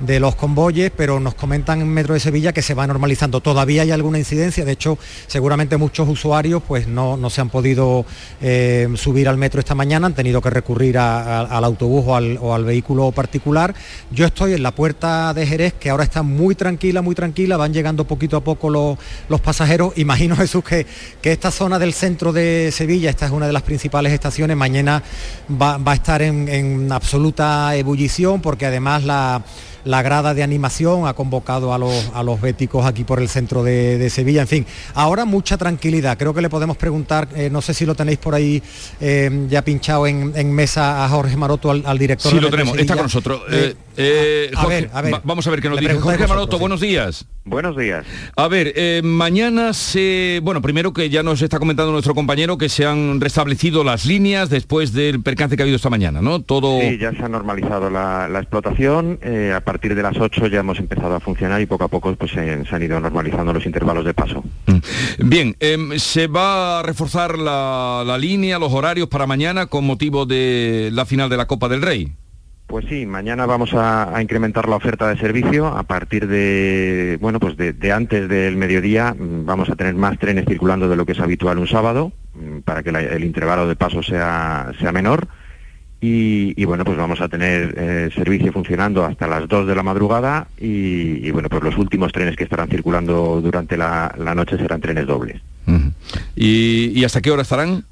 [0.00, 3.40] de los convoyes, pero nos comentan en Metro de Sevilla que se va normalizando.
[3.40, 8.04] Todavía hay alguna incidencia, de hecho, seguramente muchos usuarios pues no, no se han podido
[8.40, 12.54] eh, subir al metro esta mañana, han tenido que recurrir al autobús o al, o
[12.54, 13.74] al vehículo particular.
[14.10, 17.72] Yo estoy en la puerta de Jerez, que ahora está muy tranquila, muy tranquila, van
[17.72, 19.92] llegando poquito a poco los, los pasajeros.
[19.96, 20.86] Imagino, Jesús, que,
[21.20, 25.02] que esta zona del centro de Sevilla, esta es una de las principales estaciones, mañana
[25.50, 29.42] va, va a estar en, en absoluta ebullición, porque además la
[29.84, 33.62] la grada de animación ha convocado a los, a los béticos aquí por el centro
[33.62, 34.42] de, de Sevilla.
[34.42, 36.18] En fin, ahora mucha tranquilidad.
[36.18, 38.62] Creo que le podemos preguntar, eh, no sé si lo tenéis por ahí
[39.00, 42.30] eh, ya pinchado en, en mesa a Jorge Maroto, al, al director.
[42.30, 43.42] Sí, de lo tenemos, está con nosotros.
[43.96, 45.14] Eh, a ver, a ver.
[45.14, 45.92] va- vamos a ver qué nos dice.
[45.94, 46.60] Jorge vosotros, Maroto, sí.
[46.60, 47.26] buenos días.
[47.50, 48.06] Buenos días.
[48.36, 50.40] A ver, eh, mañana se...
[50.42, 54.48] Bueno, primero que ya nos está comentando nuestro compañero que se han restablecido las líneas
[54.50, 56.40] después del percance que ha habido esta mañana, ¿no?
[56.40, 56.80] Todo...
[56.80, 59.18] Sí, ya se ha normalizado la, la explotación.
[59.22, 62.14] eh, a partir de las 8 ya hemos empezado a funcionar y poco a poco
[62.14, 64.44] pues, se, se han ido normalizando los intervalos de paso.
[65.18, 70.24] Bien, em, se va a reforzar la, la línea, los horarios para mañana con motivo
[70.24, 72.12] de la final de la Copa del Rey.
[72.70, 77.56] Pues sí, mañana vamos a, incrementar la oferta de servicio a partir de, bueno, pues
[77.56, 81.18] de, antes del mediodía mm, vamos a tener más trenes circulando de lo que es
[81.18, 85.26] habitual un sábado mm, para que el intervalo de paso sea, sea menor
[86.00, 90.46] y, bueno, pues vamos a tener eh, servicio funcionando hasta las 2 de la madrugada
[90.56, 95.06] y, bueno, pues los últimos trenes que estarán circulando durante la, la noche serán trenes
[95.06, 95.42] dobles.
[96.36, 97.84] ¿Y, y hasta qué hora estarán?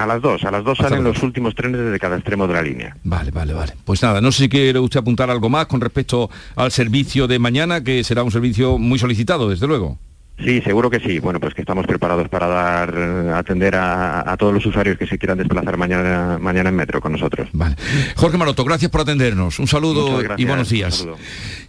[0.00, 2.54] A las 2, a las 2 Hasta salen los últimos trenes desde cada extremo de
[2.54, 2.96] la línea.
[3.04, 3.74] Vale, vale, vale.
[3.84, 7.38] Pues nada, no sé si quiere usted apuntar algo más con respecto al servicio de
[7.38, 9.98] mañana, que será un servicio muy solicitado, desde luego.
[10.42, 11.18] Sí, seguro que sí.
[11.18, 15.06] Bueno, pues que estamos preparados para dar, eh, atender a, a todos los usuarios que
[15.06, 17.50] se quieran desplazar mañana, mañana en metro con nosotros.
[17.52, 17.76] Vale.
[18.16, 19.58] Jorge Maroto, gracias por atendernos.
[19.58, 21.06] Un saludo y buenos días.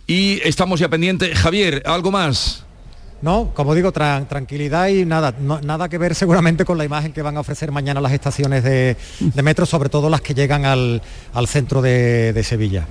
[0.08, 1.38] Y estamos ya pendientes.
[1.38, 2.65] Javier, ¿algo más?
[3.21, 7.13] No, como digo, tran- tranquilidad y nada, no- nada que ver seguramente con la imagen
[7.13, 10.65] que van a ofrecer mañana las estaciones de, de metro, sobre todo las que llegan
[10.65, 11.01] al,
[11.34, 12.88] al centro de, de Sevilla.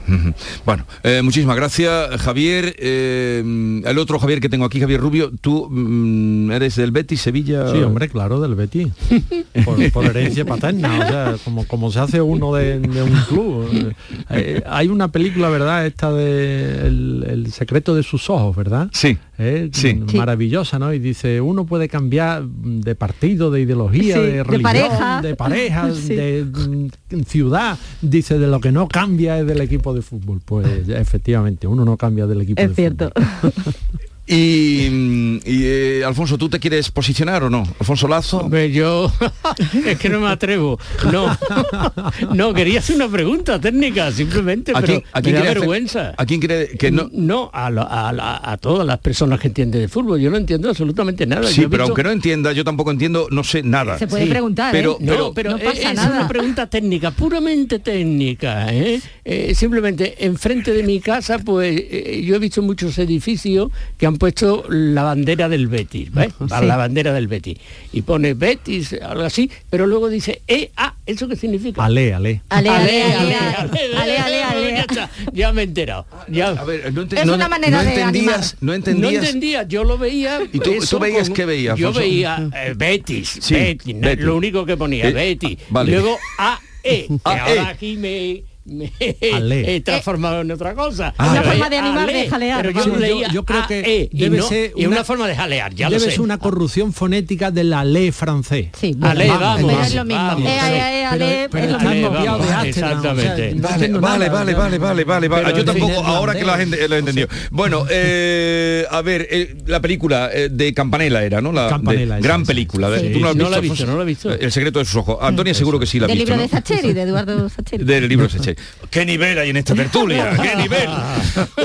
[0.64, 2.74] Bueno, eh, muchísimas gracias, Javier.
[2.78, 7.70] Eh, el otro Javier que tengo aquí, Javier Rubio, tú mm, eres del Betis, Sevilla.
[7.72, 8.88] Sí, hombre, claro, del Betis.
[9.64, 13.94] Por, por herencia paterna, o sea, como, como se hace uno de, de un club.
[14.30, 15.86] Eh, hay una película, ¿verdad?
[15.86, 18.88] Esta de el, el secreto de sus ojos, ¿verdad?
[18.92, 19.18] Sí.
[19.42, 19.94] Eh, Sí.
[20.14, 20.92] Maravillosa, ¿no?
[20.92, 25.22] Y dice, uno puede cambiar de partido, de ideología, Sí, de de religión, pareja.
[25.22, 26.14] de pareja, Sí.
[26.14, 27.78] de mm, ciudad.
[28.02, 30.40] Dice, de lo que no cambia es del equipo de fútbol.
[30.44, 33.10] Pues efectivamente, uno no cambia del equipo de Es cierto.
[34.32, 37.64] Y, mm, y, eh, Alfonso, ¿tú te quieres posicionar o no?
[37.80, 38.38] Alfonso Lazo.
[38.38, 39.10] Hombre, yo
[39.86, 40.78] es que no me atrevo.
[41.10, 41.36] No,
[42.34, 45.54] no, quería hacer una pregunta técnica, simplemente, ¿A pero quién- a me quién da hacer-
[45.58, 46.14] vergüenza.
[46.16, 47.08] ¿A quién cree que no?
[47.12, 50.20] No, a, lo- a la- a todas las personas que entienden de fútbol.
[50.20, 51.48] Yo no entiendo absolutamente nada.
[51.48, 53.98] Sí, pero visto- aunque no entienda, yo tampoco entiendo, no sé nada.
[53.98, 54.96] Se puede preguntar, pero, ¿eh?
[55.00, 56.18] No, pero, pero no pasa es nada.
[56.20, 58.72] una pregunta técnica, puramente técnica.
[58.72, 59.00] ¿eh?
[59.24, 64.19] Eh, simplemente, enfrente de mi casa, pues eh, yo he visto muchos edificios que han
[64.20, 66.28] puesto la bandera del Betis, ¿ves?
[66.38, 66.64] Sí.
[66.66, 67.58] La bandera del Betis.
[67.92, 71.82] Y pone Betis, algo así, pero luego dice EA, ¿eso qué significa?
[71.84, 72.42] Ale, ale.
[72.50, 74.86] Ale, ale, ale, ale, ale, ale, ale, ale.
[75.32, 76.06] Ya, me he enterado.
[76.28, 76.48] Ya.
[76.50, 79.24] a ver, no, Es no- una manera no de entendías, no No entendías.
[79.24, 80.38] entendía, yo lo veía.
[80.52, 84.24] ¿Y tú- tú veías con- qué veías, Yo veía eh, Betis, Sí, Betis, no- Betis.
[84.26, 85.58] lo único que ponía, Eh, Betis.
[85.70, 85.92] vale.
[85.92, 86.60] Luego AE,
[87.08, 87.40] que AE.
[87.40, 88.92] ahora aquí me, me
[89.34, 89.76] Ale.
[89.76, 91.12] he transformado en otra cosa.
[91.18, 91.30] Ah.
[91.32, 92.84] Una forma de animar, Ale, de jalear, Pero yo.
[92.84, 95.74] Sí, leía yo creo que y debe no- ser y una- una forma de jalear,
[95.74, 96.10] ya lo Debe sé.
[96.12, 98.68] ser una corrupción fonética de la ley francés.
[98.78, 100.38] Sí, Ale, bueno, vamos, pero es lo mismo.
[100.38, 103.54] Eh, eh, eh, ale, lo Ale, exactamente.
[104.00, 107.28] Vale, vale, vale, vale, vale, vale, Yo tampoco, ahora que la gente lo entendió.
[107.50, 111.52] Bueno, eh, a ver, eh, la película eh, de Campanella era, ¿no?
[111.52, 112.90] La Campanella, gran película.
[112.90, 114.30] de- Sí, ¿Tú no, has no visto, la he visto, no la he visto.
[114.32, 115.18] El secreto de sus ojos.
[115.20, 116.42] Antonia seguro que sí la ha Del visto, libro ¿no?
[116.42, 117.84] de Sacheri, de Eduardo Sacheri.
[117.84, 118.56] del libro de Sechel.
[118.90, 120.36] ¿Qué nivel hay en esta tertulia?
[120.42, 120.88] ¿Qué nivel?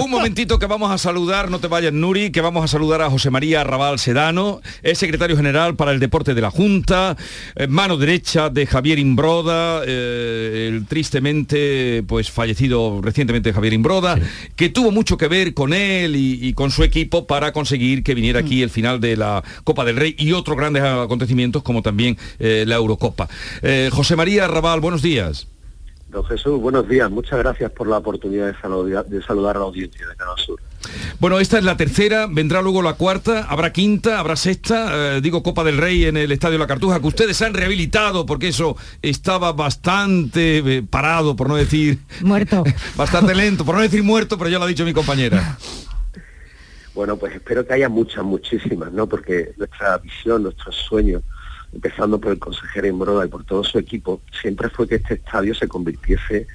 [0.01, 3.09] Un momentito que vamos a saludar, no te vayas Nuri, que vamos a saludar a
[3.09, 7.17] José María Arrabal Sedano, es secretario general para el deporte de la Junta,
[7.55, 14.19] eh, mano derecha de Javier Imbroda, eh, el tristemente pues fallecido recientemente Javier Imbroda,
[14.55, 18.13] que tuvo mucho que ver con él y, y con su equipo para conseguir que
[18.13, 22.17] viniera aquí el final de la Copa del Rey y otros grandes acontecimientos como también
[22.39, 23.27] eh, la Eurocopa.
[23.61, 25.47] Eh, José María Arrabal, buenos días.
[26.15, 27.11] Don Jesús, buenos días.
[27.11, 30.61] Muchas gracias por la oportunidad de saludar, de saludar a la audiencia de Canal Sur.
[31.19, 35.43] Bueno, esta es la tercera, vendrá luego la cuarta, habrá quinta, habrá sexta, eh, digo
[35.43, 39.51] Copa del Rey en el Estadio La Cartuja, que ustedes han rehabilitado porque eso estaba
[39.51, 41.99] bastante eh, parado, por no decir...
[42.21, 42.63] Muerto.
[42.95, 45.57] bastante lento, por no decir muerto, pero ya lo ha dicho mi compañera.
[46.93, 49.05] Bueno, pues espero que haya muchas, muchísimas, ¿no?
[49.05, 51.23] Porque nuestra visión, nuestros sueños,
[51.75, 55.53] empezando por el consejero Imbroda y por todo su equipo, siempre fue que este estadio
[55.53, 56.47] se convirtiese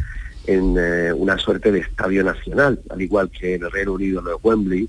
[0.46, 4.36] en eh, una suerte de estadio nacional, al igual que en el Reino Unido lo
[4.36, 4.88] es Wembley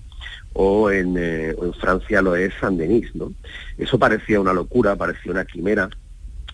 [0.53, 3.33] o en, eh, en Francia lo es Saint-Denis, ¿no?
[3.77, 5.89] Eso parecía una locura, parecía una quimera.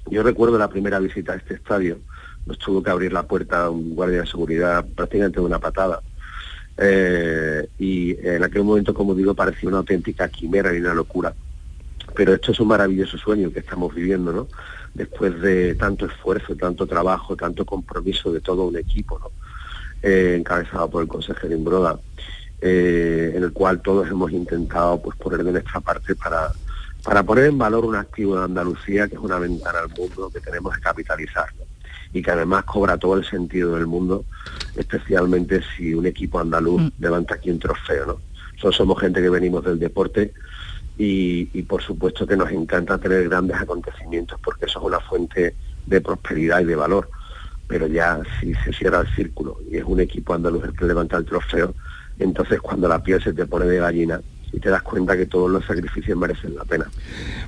[0.10, 2.00] Yo recuerdo la primera visita a este estadio,
[2.46, 6.02] nos tuvo que abrir la puerta un guardia de seguridad prácticamente de una patada.
[6.78, 11.34] Eh, y en aquel momento, como digo, parecía una auténtica quimera y una locura.
[12.18, 14.48] Pero esto es un maravilloso sueño que estamos viviendo, ¿no?
[14.96, 19.30] Después de tanto esfuerzo, tanto trabajo, tanto compromiso de todo un equipo, ¿no?
[20.02, 22.00] Eh, encabezado por el consejero Imbroda.
[22.60, 26.52] eh, en el cual todos hemos intentado pues poner de nuestra parte para,
[27.04, 30.40] para poner en valor un activo de Andalucía que es una ventana al mundo que
[30.40, 31.46] tenemos que capitalizar
[32.14, 34.26] y que además cobra todo el sentido del mundo,
[34.76, 36.92] especialmente si un equipo andaluz mm.
[36.98, 38.06] levanta aquí un trofeo.
[38.08, 38.22] ¿no?
[38.54, 40.34] Nosotros somos gente que venimos del deporte
[40.98, 45.56] y, por supuesto que nos encanta tener grandes acontecimientos porque eso es una fuente
[45.86, 47.10] de prosperidad y de valor.
[47.68, 51.18] Pero ya si se cierra el círculo y es un equipo andaluz el que levanta
[51.18, 51.76] el trofeo,
[52.18, 55.50] entonces cuando la piel se te pone de gallina, y te das cuenta que todos
[55.50, 56.90] los sacrificios merecen la pena.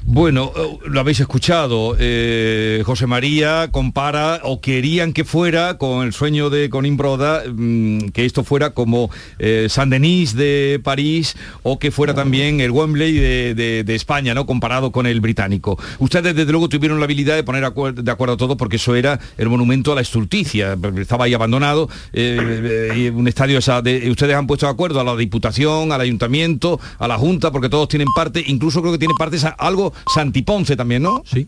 [0.03, 6.13] Bueno, eh, lo habéis escuchado, eh, José María compara o querían que fuera con el
[6.13, 9.09] sueño de Conin Broda, mm, que esto fuera como
[9.39, 14.45] eh, San Denis de París o que fuera también el Wembley de, España, ¿no?
[14.45, 15.77] Comparado con el británico.
[15.97, 19.19] Ustedes desde luego tuvieron la habilidad de poner de acuerdo a todo porque eso era
[19.38, 24.67] el monumento a la estulticia, estaba ahí abandonado, y un estadio de, ustedes han puesto
[24.67, 28.82] de acuerdo a la Diputación, al Ayuntamiento, a la Junta, porque todos tienen parte, incluso
[28.82, 31.23] creo que tiene parte algo Santiponce también, ¿no?
[31.25, 31.47] Sí.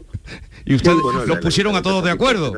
[0.64, 2.52] y ustedes los pusieron a todos de acuerdo.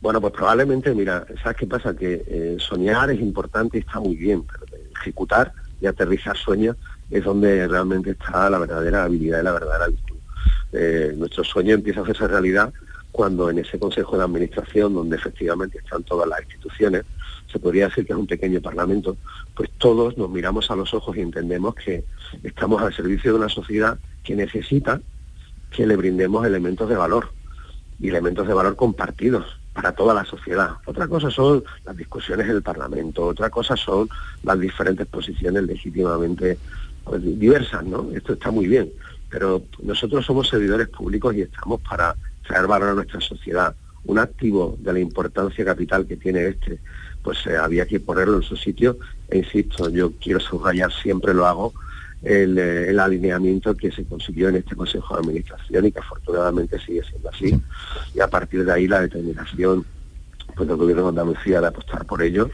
[0.00, 1.96] Bueno, pues probablemente, mira, ¿sabes qué pasa?
[1.96, 4.64] Que eh, soñar es importante y está muy bien, pero
[5.00, 6.76] ejecutar y aterrizar sueños
[7.10, 10.16] es donde realmente está la verdadera habilidad y la verdadera virtud.
[10.72, 12.72] Eh, nuestro sueño empieza a hacerse realidad
[13.10, 17.04] cuando en ese Consejo de Administración, donde efectivamente están todas las instituciones,
[17.56, 19.16] se podría decir que es un pequeño parlamento,
[19.54, 22.04] pues todos nos miramos a los ojos y entendemos que
[22.42, 25.00] estamos al servicio de una sociedad que necesita
[25.70, 27.30] que le brindemos elementos de valor
[27.98, 30.72] y elementos de valor compartidos para toda la sociedad.
[30.84, 34.10] Otra cosa son las discusiones en el Parlamento, otra cosa son
[34.42, 36.58] las diferentes posiciones legítimamente
[37.04, 38.10] pues, diversas, ¿no?
[38.14, 38.92] Esto está muy bien,
[39.30, 42.14] pero nosotros somos servidores públicos y estamos para
[42.46, 43.74] traer valor a nuestra sociedad.
[44.04, 46.80] Un activo de la importancia capital que tiene este,
[47.26, 48.98] pues eh, había que ponerlo en su sitio.
[49.28, 51.74] E insisto, yo quiero subrayar, siempre lo hago,
[52.22, 57.02] el, eh, alineamiento que se consiguió en este Consejo de Administración y que afortunadamente sigue
[57.02, 57.60] siendo así.
[58.14, 59.84] Y a partir de ahí la determinación
[60.54, 62.48] pues, del Gobierno de Andalucía de apostar por ello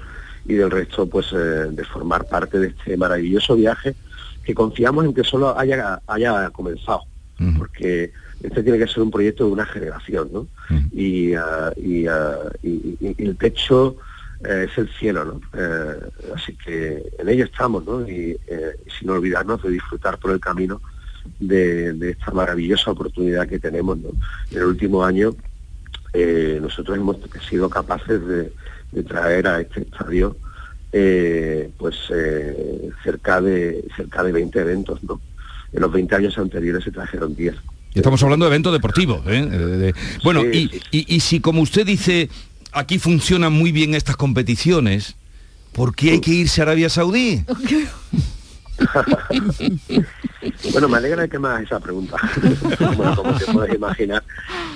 [0.47, 3.95] y del resto pues eh, de formar parte de este maravilloso viaje
[4.43, 7.03] que confiamos en que solo haya, haya comenzado,
[7.59, 8.11] porque
[8.43, 10.49] este tiene que ser un proyecto de una generación, ¿no?
[10.91, 13.99] y, ah, ah, y, el techo
[14.45, 15.41] eh, es el cielo, ¿no?
[15.55, 18.09] Eh, así que en ello estamos, ¿no?
[18.09, 20.81] Y, eh, sin olvidarnos de disfrutar por el camino
[21.39, 24.11] de, esta maravillosa oportunidad que tenemos, ¿no?
[24.51, 25.35] En el último año
[26.61, 27.17] nosotros hemos
[27.49, 28.53] sido capaces de,
[29.05, 30.37] traer a este estadio
[31.79, 31.97] pues
[33.03, 35.21] cerca de cerca de 20 eventos, ¿no?
[35.73, 37.55] En los 20 años anteriores se trajeron 10.
[37.95, 39.23] Estamos hablando de eventos deportivos.
[39.27, 39.93] ¿eh?
[40.25, 42.29] bueno, y, si como usted dice,
[42.73, 45.17] aquí funcionan muy bien estas competiciones,
[45.73, 47.45] ¿por qué hay que irse a Arabia Saudí?
[50.73, 52.17] bueno, me alegra que me esa pregunta.
[53.17, 54.25] como te puedes imaginar,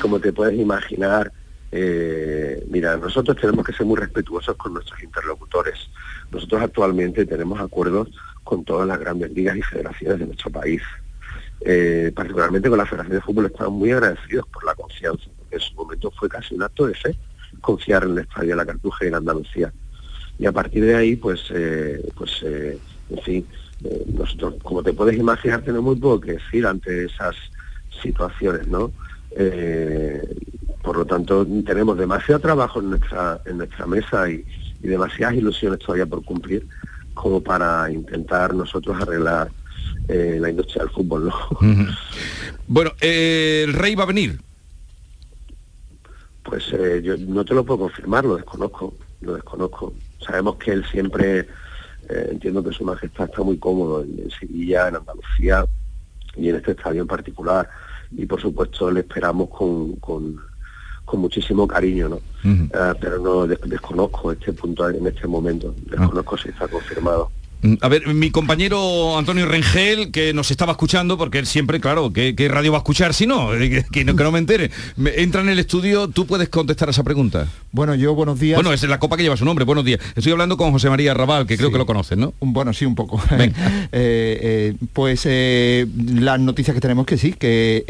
[0.00, 1.32] como te puedes imaginar,
[1.72, 5.74] eh, mira, nosotros tenemos que ser muy respetuosos con nuestros interlocutores.
[6.30, 8.08] Nosotros actualmente tenemos acuerdos
[8.44, 10.82] con todas las grandes ligas y federaciones de nuestro país.
[11.62, 15.60] Eh, particularmente con la Federación de Fútbol, estamos muy agradecidos por la confianza, porque en
[15.60, 17.16] su momento fue casi un acto de fe
[17.66, 19.72] confiar en el estadio de la Cartuja y en Andalucía.
[20.38, 22.78] Y a partir de ahí, pues, eh, pues eh,
[23.10, 23.46] en fin,
[24.14, 27.34] nosotros, como te puedes imaginar, tenemos muy poco que decir ante esas
[28.02, 28.90] situaciones, ¿no?
[30.82, 34.44] por lo tanto, tenemos demasiado trabajo en nuestra, en nuestra mesa y
[34.80, 36.66] demasiadas ilusiones todavía por cumplir
[37.16, 39.50] como para intentar nosotros arreglar
[40.08, 41.26] eh, la industria del fútbol.
[41.26, 41.34] ¿no?
[42.68, 44.38] Bueno, eh, ¿el rey va a venir?
[46.46, 49.92] Pues eh, yo no te lo puedo confirmar, lo desconozco, lo desconozco.
[50.24, 51.48] Sabemos que él siempre,
[52.08, 55.64] entiendo que su majestad está muy cómodo en, Sevilla, en Andalucía
[56.36, 57.68] y en este estadio en particular.
[58.12, 60.40] Y por supuesto le esperamos con, con,
[61.14, 62.20] muchísimo cariño, ¿no?
[63.00, 67.30] pero no desconozco este punto en este momento, desconozco si está confirmado.
[67.62, 72.12] Mm, a ver, mi compañero Antonio Rengel, que nos estaba escuchando, porque él siempre, claro,
[72.12, 73.50] ¿qué, radio va a escuchar si no?
[73.92, 74.16] Que, no?
[74.16, 74.70] que no me entere.
[75.16, 77.48] entra en el estudio, tú puedes contestar a esa pregunta.
[77.72, 78.56] Bueno, yo buenos días.
[78.56, 80.00] Bueno, es la copa que lleva su nombre, buenos días.
[80.14, 82.34] Estoy hablando con José María Raval, que creo que lo conoces, ¿no?
[82.40, 83.22] Bueno, sí, un poco.
[83.92, 87.84] Eh, eh, pues eh, las noticias que tenemos que sí, que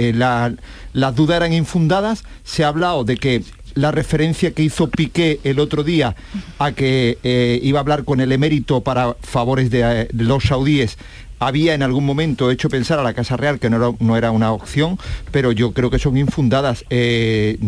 [0.92, 2.24] las dudas eran infundadas.
[2.44, 3.42] Se ha hablado de que
[3.76, 6.16] la referencia que hizo Piqué el otro día
[6.58, 10.98] a que eh, iba a hablar con el emérito para favores de, eh, los saudíes
[11.38, 14.98] había en algún momento hecho pensar a la Casa Real que no era, una opción,
[15.30, 16.84] pero yo creo que son infundadas.
[16.90, 17.58] Eh,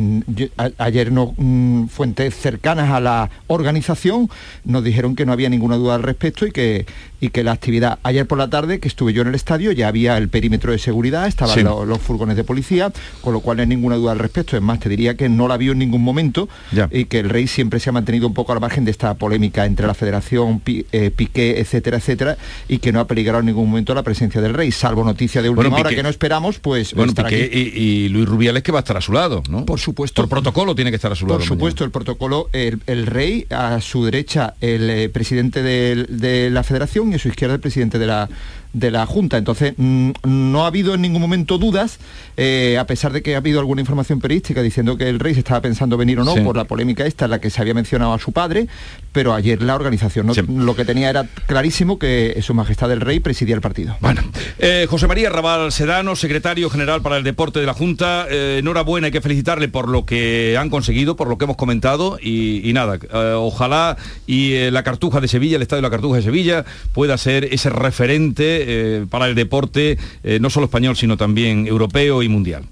[0.79, 4.31] ayer no, mm, fuentes cercanas a la organización
[4.65, 6.87] nos dijeron que no había ninguna duda al respecto y que,
[7.21, 9.89] y que la actividad ayer por la tarde que estuve yo en el estadio ya
[9.89, 13.67] había el perímetro de seguridad, estaban los, furgones de policía, con lo cual no hay
[13.67, 14.57] ninguna duda al respecto.
[14.57, 16.49] Es más, te diría que no la vio en ningún momento
[16.91, 19.67] y que el rey siempre se ha mantenido un poco al margen de esta polémica
[19.67, 22.37] entre la federación, eh, Piqué, etcétera, etcétera,
[22.69, 25.49] y que no ha peligrado en ningún momento la presencia del rey, salvo noticia de
[25.49, 28.97] última hora que no esperamos, pues bueno, Piqué Y, Luis Rubiales que va a estar
[28.97, 29.65] a su lado, ¿no?
[29.65, 30.23] Por supuesto.
[30.23, 31.39] Por protocolo tiene que estar a su lado.
[31.39, 37.08] Por supuesto, el protocolo, el, rey, a su derecha el eh, presidente de la federación
[37.13, 38.29] y a su izquierda el presidente de la
[38.73, 39.39] de la Junta.
[39.39, 41.99] Entonces, mm, no ha habido en ningún momento dudas,
[42.37, 45.41] eh, a pesar de que ha habido alguna información periodística diciendo que el rey se
[45.41, 48.13] estaba pensando venir o no por la polémica esta en la que se había mencionado
[48.13, 48.69] a su padre,
[49.13, 53.55] pero ayer la organización lo que tenía era clarísimo que su majestad el rey presidía
[53.55, 53.97] el partido.
[54.01, 54.23] Bueno,
[54.59, 59.07] eh, José María Raval Sedano, secretario general para el deporte de la Junta, eh, enhorabuena,
[59.07, 62.99] hay que felicitarle por lo que han conseguido, por lo que hemos comentado y, nada,
[63.37, 63.97] ojalá
[64.27, 67.71] y la Cartuja de Sevilla, el Estadio de la Cartuja de Sevilla, pueda ser ese
[67.71, 72.65] referente eh, para el deporte, eh, no solo español, sino también europeo y mundial.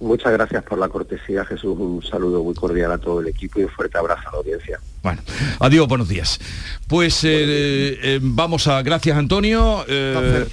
[0.00, 1.76] Muchas gracias por la cortesía, Jesús.
[1.78, 4.80] Un saludo muy cordial a todo el equipo y un fuerte abrazo a la audiencia.
[5.02, 5.22] Bueno,
[5.60, 6.40] adiós, buenos días.
[6.88, 8.82] Pues eh, vamos a...
[8.82, 9.84] Gracias, Antonio.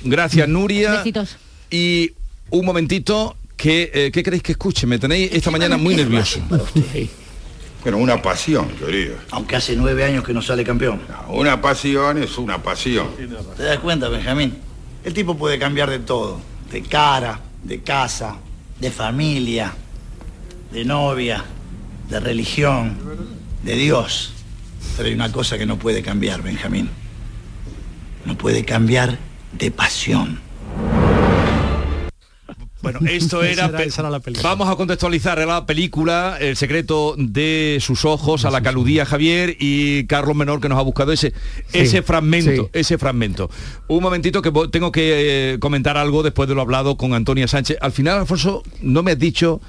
[0.04, 0.92] gracias, Nuria.
[0.98, 1.38] Besitos.
[1.72, 2.14] Y
[2.52, 4.86] un momentito, ¿qué, ¿qué queréis que escuche?
[4.86, 6.40] Me tenéis esta mañana muy nervioso.
[7.84, 9.16] Bueno, una pasión, querido.
[9.32, 11.02] Aunque hace nueve años que no sale campeón.
[11.30, 13.08] una pasión es una pasión.
[13.56, 14.58] ¿Te das cuenta, Benjamín?
[15.04, 16.42] El tipo puede cambiar de todo.
[16.72, 18.36] De cara, de casa,
[18.80, 19.74] de familia,
[20.72, 21.46] de novia,
[22.10, 22.98] de religión,
[23.64, 24.34] de Dios.
[24.98, 26.90] Pero hay una cosa que no puede cambiar, Benjamín.
[28.26, 29.18] No puede cambiar
[29.54, 30.40] de pasión.
[32.82, 38.52] Bueno, esto era, la Vamos a contextualizar la película El secreto de sus ojos a
[38.52, 41.34] la caludía Javier y Carlos Menor que nos ha buscado ese
[41.74, 43.50] ese fragmento, ese fragmento.
[43.88, 47.78] Un momentito que tengo que eh, comentar algo después de lo hablado con Antonia Sánchez.
[47.82, 49.62] Al final, Alfonso, no me has dicho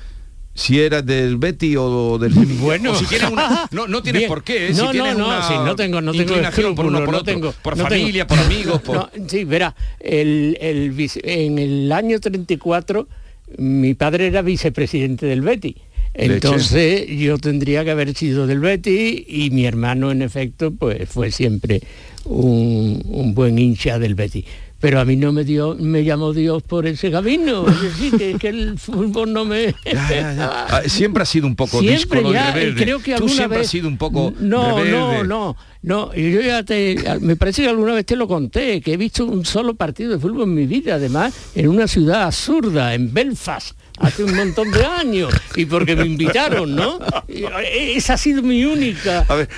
[0.60, 4.72] si era del Betty o del Bueno, si una, no, no tienes por qué, ¿eh?
[4.74, 8.38] no, no, no, no tengo, no tengo por uno por otro, tengo, por familia, por
[8.46, 9.10] amigos, por...
[9.26, 10.94] sí, verá, el, el,
[11.24, 13.08] en el año 34
[13.56, 15.76] mi padre era vicepresidente del Betty.
[16.12, 21.30] Entonces yo tendría que haber sido del Betty y mi hermano en efecto pues fue
[21.30, 21.80] siempre
[22.24, 24.44] un, un buen hincha del Betty
[24.80, 27.66] pero a mí no me dio me llamó Dios por ese camino.
[27.68, 32.52] Es decir que, el fútbol no me ah, siempre ha sido un poco siempre ya,
[32.76, 33.66] creo que alguna siempre vez...
[33.66, 37.68] has sido un poco no no no no y yo ya te me parece que
[37.68, 40.66] alguna vez te lo conté que he visto un solo partido de fútbol en mi
[40.66, 45.94] vida además en una ciudad absurda en Belfast hace un montón de años y porque
[45.94, 46.98] me invitaron, ¿no?
[47.28, 49.24] Eh, esa ha sido mi única.
[49.28, 49.48] A ver,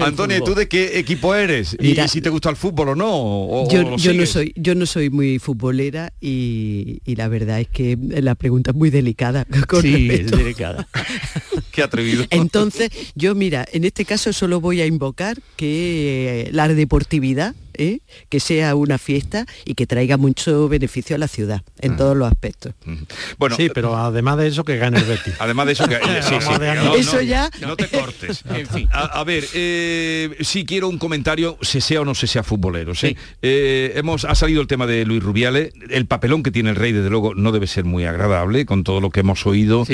[0.00, 1.76] Antonio, ¿tú de qué equipo eres?
[1.80, 3.68] y si te gusta el fútbol o no.
[3.70, 8.72] yo, no soy, yo no soy muy futbolera y, la verdad es que la pregunta
[8.72, 9.46] es muy delicada.
[9.80, 10.86] sí, es delicada.
[11.70, 12.24] qué atrevido.
[12.30, 18.00] Entonces, yo mira, en este caso solo voy a invocar que la deportividad ¿eh?
[18.28, 21.96] que sea una fiesta y que traiga mucho beneficio a la ciudad en mm.
[21.96, 22.74] todos los aspectos.
[22.84, 22.94] Mm.
[23.38, 25.34] Bueno, sí, pero además de eso que gane el Betis.
[25.38, 28.42] Además de eso que sí, sí, eso ya no te cortes.
[28.48, 32.42] en fin, a, ver, eh, si quiero un comentario, se sea o no se sea
[32.42, 32.94] futbolero.
[32.94, 33.16] ¿sí?
[33.42, 36.92] Eh, hemos ha salido el tema de Luis Rubiales, el papelón que tiene el rey
[36.92, 39.84] desde luego no debe ser muy agradable con todo lo que hemos oído.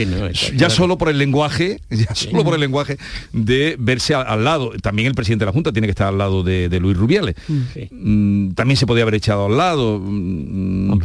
[0.55, 2.99] ya solo por el lenguaje, ya solo por el lenguaje
[3.33, 4.73] de verse al, lado.
[4.83, 7.35] También el presidente de la Junta tiene que estar al lado de, Luis Rubiales.
[7.49, 7.61] Mm.
[7.91, 10.01] Mm, también se podía haber echado al lado.
[10.03, 10.99] Mm,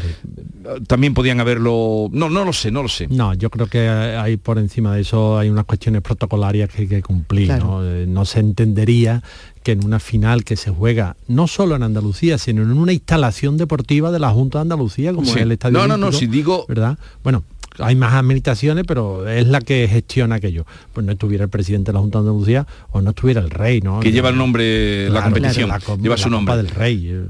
[0.88, 2.10] también podían haberlo.
[2.12, 3.08] No, no lo sé, no lo sé.
[3.08, 6.88] No, yo creo que hay por encima de eso hay unas cuestiones protocolarias que hay
[6.88, 7.52] que cumplir.
[7.52, 8.26] Eh, ¿no?
[8.26, 9.22] se entendería
[9.64, 13.58] que en una final que se juega no solo en Andalucía, sino en una instalación
[13.58, 16.66] deportiva de la Junta de Andalucía, como es el Estadio No, no, no, si digo...
[16.68, 17.00] ¿Verdad?
[17.24, 17.44] Bueno,
[17.80, 20.66] hay más administraciones, pero es la que gestiona aquello.
[20.94, 23.82] Pues no estuviera el presidente de la Junta de Andalucía o no estuviera el rey,
[23.82, 24.00] ¿no?
[24.00, 25.72] Que lleva el nombre, la competición,
[26.02, 26.56] lleva su nombre.
[26.58, 27.26] del rey.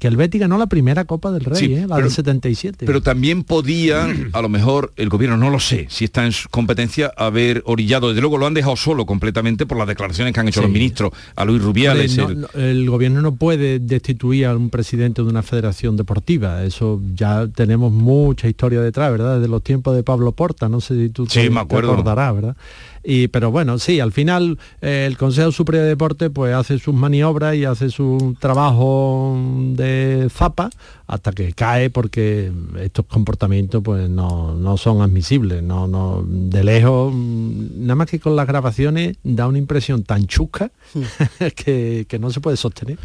[0.00, 1.86] Que el Betis ganó la primera Copa del Rey, ¿eh?
[1.86, 2.86] la del 77.
[2.86, 6.48] Pero también podía, a lo mejor, el gobierno, no lo sé, si está en su
[6.48, 10.48] competencia, haber orillado, desde luego lo han dejado solo completamente por las declaraciones que han
[10.48, 12.18] hecho los ministros, a Luis Rubiales.
[12.54, 12.88] el...
[12.90, 18.48] gobierno no puede destituir a un presidente de una federación deportiva, eso ya tenemos mucha
[18.48, 19.34] historia detrás, ¿verdad?
[19.36, 21.92] Desde los tiempos de Pablo Porta, no sé si tú te, me acuerdo.
[21.92, 22.56] acordarás, ¿verdad?
[23.02, 26.94] Y, pero bueno, sí, al final eh, el Consejo Superior de Deporte pues hace sus
[26.94, 29.38] maniobras y hace su trabajo
[29.74, 30.70] de zapa
[31.06, 35.62] hasta que cae porque estos comportamientos pues no, no son admisibles.
[35.62, 40.26] No, no, de lejos, mm, nada más que con las grabaciones da una impresión tan
[40.26, 40.70] chusca
[41.56, 42.98] que, que no se puede sostener.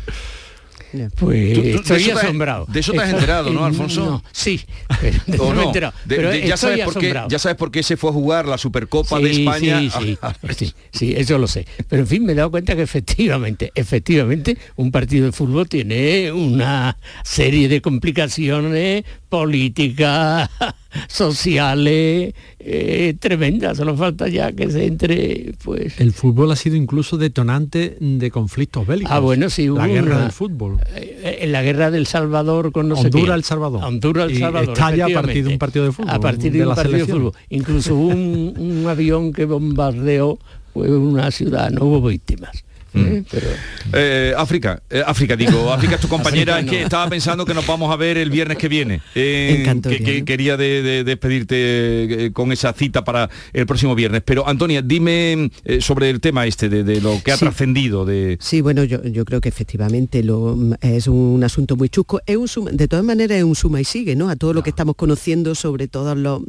[0.91, 2.65] Pues Tú- tú- de estoy te- asombrado.
[2.69, 4.05] de eso te has enterado, ¿no, Alfonso?
[4.05, 4.61] no, sí,
[5.01, 5.63] pero de eso ¿O me he no?
[5.67, 8.13] enterado, De- pero de- ya, sabes por qué, ya sabes por qué se fue a
[8.13, 9.79] jugar la Supercopa de España.
[9.79, 10.17] Sí, sí,
[10.57, 11.65] sí, sí, eso lo sé.
[11.89, 16.31] Pero en fin, me he dado cuenta que efectivamente, efectivamente, un partido de fútbol tiene
[16.31, 20.49] una serie de complicaciones políticas,
[21.08, 23.78] sociales, eh, tremendas.
[23.78, 26.00] Solo falta ya que se entre, pues.
[26.00, 29.12] El fútbol ha sido incluso detonante de conflictos bélicos.
[29.12, 30.78] Ah, bueno, sí, hubo La guerra una- del fútbol.
[30.96, 33.36] eh, en la guerra del Salvador con no sé Honduras, quién.
[33.36, 33.84] El Salvador.
[33.84, 34.70] Honduras, El Salvador.
[34.74, 36.91] estalla a partir de un partido de fútbol, A partir de, de un la partido
[37.06, 37.18] selección.
[37.18, 37.41] de fútbol.
[37.50, 40.39] Incluso un, un avión que bombardeó
[40.74, 42.64] pues, una ciudad, no hubo víctimas.
[42.96, 43.24] ¿Eh?
[43.30, 43.48] Pero
[43.93, 47.66] Eh, África, eh, África digo, África es tu compañera, es que estaba pensando que nos
[47.68, 49.02] vamos a ver el viernes que viene.
[49.16, 50.26] Eh, Cantoria, que, que ¿no?
[50.26, 54.22] quería de- de- despedirte eh, con esa cita para el próximo viernes.
[54.26, 57.46] Pero Antonia, dime sobre el tema este, de, de lo que ha Sí.
[57.46, 58.38] trascendido de.
[58.41, 62.22] Sí, bueno, yo, yo creo que efectivamente lo, es un asunto muy chusco.
[62.26, 64.30] Es un suma- de todas maneras es un suma y sigue, ¿no?
[64.30, 66.41] A todo lo que estamos conociendo sobre todos los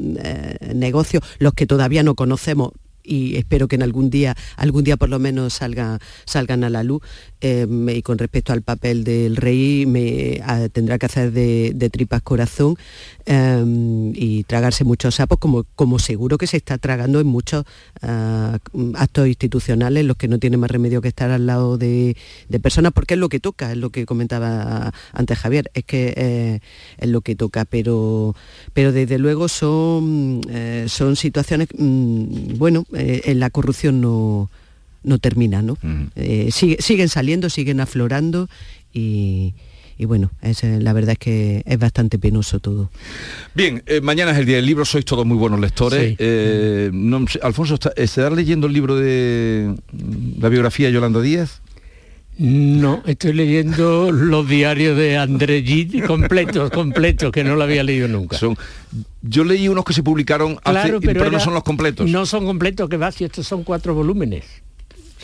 [0.74, 2.72] negocios, los que todavía no conocemos
[3.06, 6.82] y espero que en algún día, algún día por lo menos salga, salgan a la
[6.82, 7.02] luz.
[7.40, 9.86] Eh, y con respecto al papel del rey,
[10.72, 12.76] tendrá que hacer de, tripas corazón
[13.26, 17.64] eh, y tragarse muchos sapos, como, como seguro que se está tragando en muchos
[18.02, 18.58] ah,
[18.94, 22.16] actos institucionales, los que no tienen más remedio que estar al lado de,
[22.62, 26.60] personas, porque es lo que toca, es lo que comentaba antes Javier, es que eh,
[26.98, 28.34] es lo que toca, pero,
[28.72, 34.50] pero desde luego son, eh, son situaciones, mm, bueno, en la corrupción no,
[35.06, 35.78] no termina, ¿no?
[36.16, 38.48] Eh, sigue- siguen saliendo, siguen aflorando
[38.92, 39.54] y,
[39.98, 42.90] y bueno, es, eh, la verdad es que es bastante penoso todo.
[43.54, 46.10] Bien, eh, mañana es el día del libro, sois todos muy buenos lectores.
[46.10, 46.16] Sí.
[46.18, 51.62] Eh, no Alfonso, ¿está- ¿estarás leyendo el libro de mm, la biografía de Yolanda Díaz?
[52.38, 58.08] no, estoy leyendo los diarios de André Gide completos, completos, que no lo había leído
[58.08, 58.36] nunca.
[58.36, 58.54] Son,
[59.22, 62.10] yo leí unos que se publicaron hace, Claro, pero, pero, no son los completos.
[62.10, 64.44] No son completos, que va, si estos son cuatro volúmenes.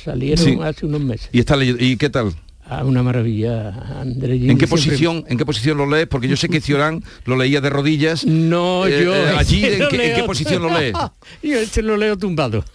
[0.05, 0.59] Salieron Sí.
[0.63, 1.29] hace unos meses.
[1.33, 2.33] ¿Y, está leyendo- ¿Y qué tal?
[2.65, 3.69] Ah, una maravilla,
[4.01, 6.07] André Gide ¿En qué siempre- posición, ¿En qué posición lo lees?
[6.07, 8.25] Porque yo sé que Ciorán lo leía de rodillas.
[8.25, 9.15] No, Eh, yo...
[9.15, 10.95] eh, allí, ¿en qué, en qué leo- posición lo lees?
[11.43, 12.65] yo este lo leo tumbado.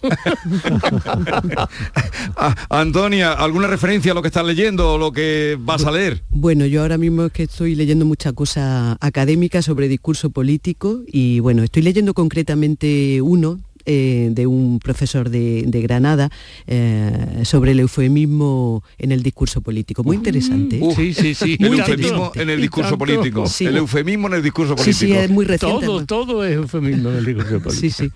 [2.36, 6.22] Ah, Antonia, ¿alguna referencia a lo que estás leyendo o lo que vas a leer?
[6.30, 11.40] Bueno, yo ahora mismo es que estoy leyendo mucha cosa académica sobre discurso político y
[11.40, 13.58] bueno, estoy leyendo concretamente uno
[13.90, 16.28] eh, de un profesor de, de Granada
[16.66, 20.04] eh, sobre el eufemismo en el discurso político.
[20.04, 20.76] Muy interesante.
[20.78, 20.92] ¿eh?
[20.94, 21.56] Sí, sí, sí.
[21.58, 23.46] El eufemismo en el discurso político.
[23.46, 23.64] Sí.
[23.66, 25.06] El eufemismo en el discurso Sí, político.
[25.06, 25.86] sí, es muy reciente.
[25.86, 27.70] Todo, todo es eufemismo en el discurso político.
[27.72, 28.10] Sí, sí.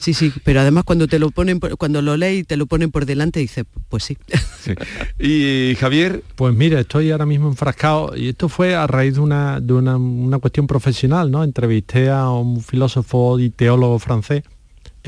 [0.00, 0.32] Sí, sí.
[0.44, 3.06] Pero además cuando te lo ponen, por- cuando lo lees y te lo ponen por
[3.06, 4.18] delante, dices, pues sí.
[4.64, 4.72] Sí.
[5.18, 9.60] Y Javier, Pues mira, estoy ahora mismo enfrascado y esto fue a raíz de una,
[9.60, 11.44] de una, una cuestión profesional, ¿no?
[11.44, 14.42] Entrevisté a un filósofo y teólogo francés,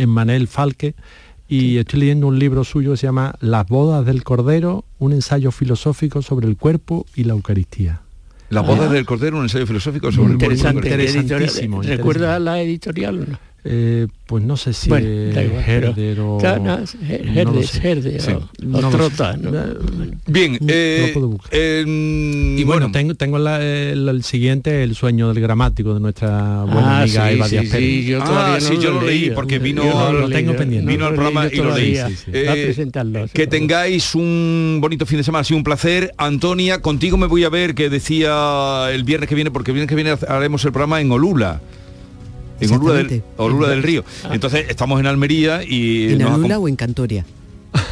[0.00, 0.94] Emmanuel Falque,
[1.48, 5.50] y estoy leyendo un libro suyo que se llama Las bodas del Cordero, un ensayo
[5.50, 8.02] filosófico sobre el cuerpo y la Eucaristía.
[8.50, 10.54] La boda del Cordero, un ensayo filosófico sobre el cuerpo.
[10.54, 10.88] Interesante.
[10.88, 11.22] ¿qué editorial?
[11.22, 13.38] Interesantísimo, ¿Recuerda la editorial o no?
[13.62, 16.38] Eh, pues no sé si Bueno, igual, pero- Herder o...
[16.38, 17.90] Claro, no, no Herder, sé.
[17.90, 18.30] Herder, Sí.
[18.32, 18.96] o- No o sé.
[18.96, 19.50] Trota, ¿no?
[20.26, 21.50] Bien, No eh, puedo buscar.
[21.52, 21.84] eh,
[22.58, 27.00] Y bueno, tengo, tengo la- el, el siguiente, El sueño del gramático de nuestra buena
[27.00, 28.04] Ah, amiga sí, Eva sí, Díaz sí, Pérez.
[28.06, 29.34] yo Ah, no sí, yo lo leí leído.
[29.34, 30.90] porque vino- Yo no lo leí, tengo no pendiente.
[30.90, 31.96] vino al programa y lo leí.
[32.32, 33.26] Eh, presentarlo.
[33.32, 36.12] que tengáis un bonito fin de semana, ha sido un placer.
[36.16, 39.88] Antonia, contigo me voy a ver que decía el viernes que viene, porque el viernes
[39.90, 41.60] que viene haremos el programa en Olula.
[42.60, 43.22] En Olula del,
[43.74, 44.04] del Río.
[44.30, 46.12] Entonces estamos en Almería y...
[46.12, 47.24] ¿En acom- o en Cantoria?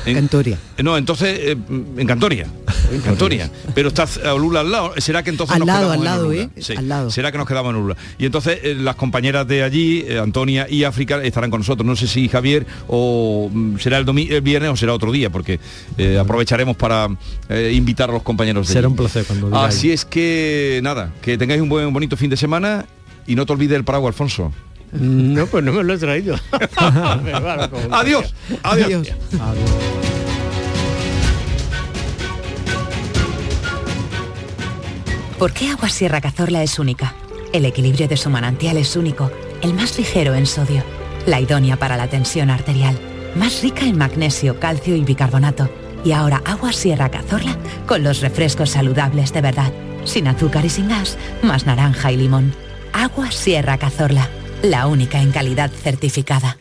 [0.06, 0.58] en- Cantoria.
[0.82, 1.56] No, entonces eh,
[1.96, 2.46] en Cantoria.
[2.90, 3.50] En Cantoria.
[3.74, 4.92] Pero está Olula al lado.
[4.98, 6.42] ¿Será que entonces Al nos lado, quedamos al en lado, Olula?
[6.42, 6.48] ¿eh?
[6.62, 6.74] Sí.
[6.76, 7.10] Al lado.
[7.10, 7.96] ¿Será que nos quedamos en Olula?
[8.18, 11.86] Y entonces eh, las compañeras de allí, eh, Antonia y África, estarán con nosotros.
[11.86, 15.30] No sé si Javier o mm, será el, domi- el viernes o será otro día,
[15.30, 15.60] porque
[15.98, 17.08] eh, aprovecharemos para
[17.48, 18.92] eh, invitar a los compañeros de Será allí.
[18.92, 19.54] un placer cuando.
[19.56, 22.86] Así es que nada, que tengáis un buen bonito fin de semana
[23.28, 24.52] y no te olvides el paraguas, Alfonso.
[24.92, 26.34] No, pues no me lo he traído.
[27.70, 29.08] Como- Adiós, adiós.
[35.38, 37.14] ¿Por qué Agua Sierra Cazorla es única?
[37.52, 39.30] El equilibrio de su manantial es único,
[39.62, 40.82] el más ligero en sodio,
[41.26, 42.98] la idónea para la tensión arterial,
[43.36, 45.68] más rica en magnesio, calcio y bicarbonato.
[46.04, 47.56] Y ahora Agua Sierra Cazorla
[47.86, 49.72] con los refrescos saludables de verdad,
[50.04, 52.52] sin azúcar y sin gas, más naranja y limón.
[52.98, 54.28] Agua Sierra Cazorla,
[54.60, 56.58] la única en calidad certificada.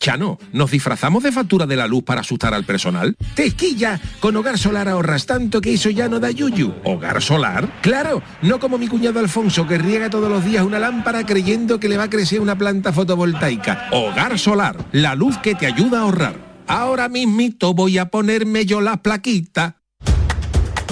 [0.00, 3.14] Chano, ¿nos disfrazamos de factura de la luz para asustar al personal?
[3.34, 4.00] ¡Tequilla!
[4.18, 6.72] Con Hogar Solar ahorras tanto que eso ya no da yuyu.
[6.84, 7.80] ¿Hogar Solar?
[7.82, 8.22] ¡Claro!
[8.40, 11.98] No como mi cuñado Alfonso que riega todos los días una lámpara creyendo que le
[11.98, 13.88] va a crecer una planta fotovoltaica.
[13.92, 16.64] Hogar Solar, la luz que te ayuda a ahorrar.
[16.66, 19.82] Ahora mismito voy a ponerme yo la plaquita.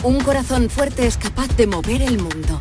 [0.02, 2.60] Un corazón fuerte es capaz de mover el mundo.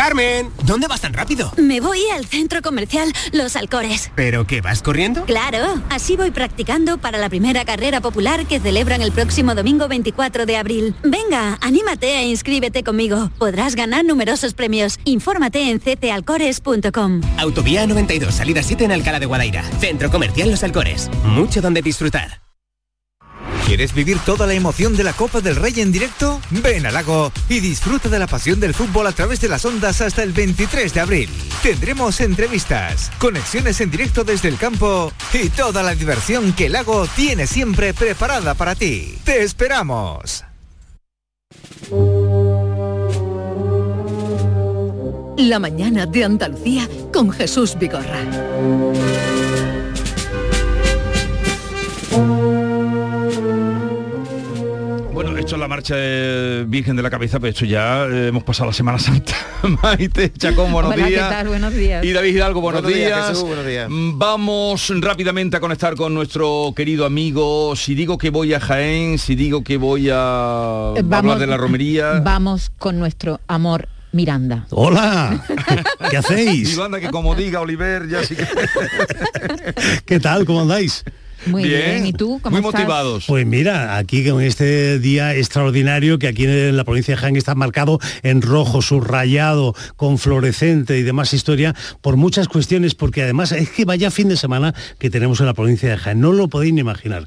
[0.00, 1.52] Carmen, ¿dónde vas tan rápido?
[1.58, 4.10] Me voy al centro comercial Los Alcores.
[4.14, 5.26] ¿Pero qué vas corriendo?
[5.26, 10.46] Claro, así voy practicando para la primera carrera popular que celebran el próximo domingo 24
[10.46, 10.94] de abril.
[11.02, 13.30] Venga, anímate e inscríbete conmigo.
[13.38, 14.98] Podrás ganar numerosos premios.
[15.04, 17.20] Infórmate en ctalcores.com.
[17.36, 19.62] Autovía 92, salida 7 en Alcalá de Guadaira.
[19.80, 21.10] Centro comercial Los Alcores.
[21.24, 22.40] Mucho donde disfrutar.
[23.70, 26.40] ¿Quieres vivir toda la emoción de la Copa del Rey en directo?
[26.50, 30.00] Ven al lago y disfruta de la pasión del fútbol a través de las ondas
[30.00, 31.30] hasta el 23 de abril.
[31.62, 37.06] Tendremos entrevistas, conexiones en directo desde el campo y toda la diversión que el lago
[37.14, 39.16] tiene siempre preparada para ti.
[39.22, 40.42] ¡Te esperamos!
[45.36, 48.24] La mañana de Andalucía con Jesús Vigorra.
[55.50, 58.68] Esto es la marcha de Virgen de la Cabeza, pero esto ya eh, hemos pasado
[58.70, 59.34] la Semana Santa.
[59.82, 61.28] Maite, Chacón, buenos Hola, ¿qué días.
[61.28, 61.48] tal?
[61.48, 62.04] Buenos días.
[62.04, 63.28] Y David Hidalgo, buenos, Buenos días, días.
[63.30, 63.88] Jesús, buenos días.
[63.90, 67.74] Mm, Vamos rápidamente a conectar con nuestro querido amigo.
[67.74, 71.56] Si digo que voy a Jaén, si digo que voy a Eh, hablar de la
[71.56, 72.20] romería.
[72.22, 74.66] Vamos con nuestro amor Miranda.
[74.70, 75.44] Hola,
[76.10, 76.72] ¿qué hacéis?
[76.74, 78.46] Y banda que como diga Oliver, ya sí que...
[80.06, 80.44] ¿Qué tal?
[80.46, 81.04] ¿Cómo andáis?
[81.46, 82.06] Muy bien.
[82.06, 82.40] ¿Y tú?
[82.42, 82.82] ¿Cómo Muy estás?
[82.82, 83.24] motivados.
[83.26, 87.54] Pues mira, aquí con este día extraordinario que aquí en la provincia de Jaén está
[87.54, 93.70] marcado en rojo, subrayado, con fluorescente y demás historia, por muchas cuestiones, porque además es
[93.70, 96.74] que vaya fin de semana que tenemos en la provincia de Jaén, no lo podéis
[96.74, 97.26] ni imaginar.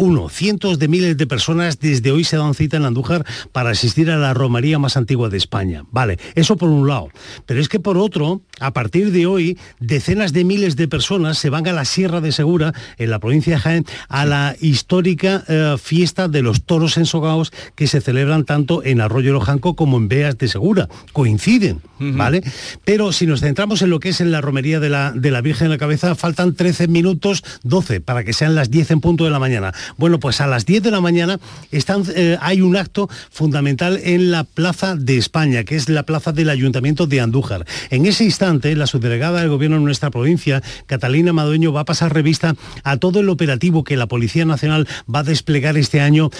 [0.00, 4.10] Uno, cientos de miles de personas desde hoy se dan cita en Andújar para asistir
[4.10, 5.84] a la romería más antigua de España.
[5.90, 7.10] Vale, eso por un lado.
[7.44, 11.50] Pero es que por otro, a partir de hoy, decenas de miles de personas se
[11.50, 15.76] van a la Sierra de Segura, en la provincia de Jaén, a la histórica eh,
[15.78, 20.38] fiesta de los toros ensogados que se celebran tanto en Arroyo Lojanco como en Beas
[20.38, 20.88] de Segura.
[21.12, 22.42] Coinciden, ¿vale?
[22.86, 25.42] Pero si nos centramos en lo que es en la romería de la, de la
[25.42, 29.24] Virgen de la Cabeza, faltan 13 minutos 12 para que sean las 10 en punto
[29.24, 29.74] de la mañana.
[29.96, 31.38] Bueno, pues a las 10 de la mañana
[31.72, 36.50] eh, hay un acto fundamental en la Plaza de España, que es la plaza del
[36.50, 37.66] Ayuntamiento de Andújar.
[37.90, 42.14] En ese instante, la subdelegada del Gobierno en nuestra provincia, Catalina Madueño, va a pasar
[42.14, 46.30] revista a todo el operativo que la Policía Nacional va a desplegar este año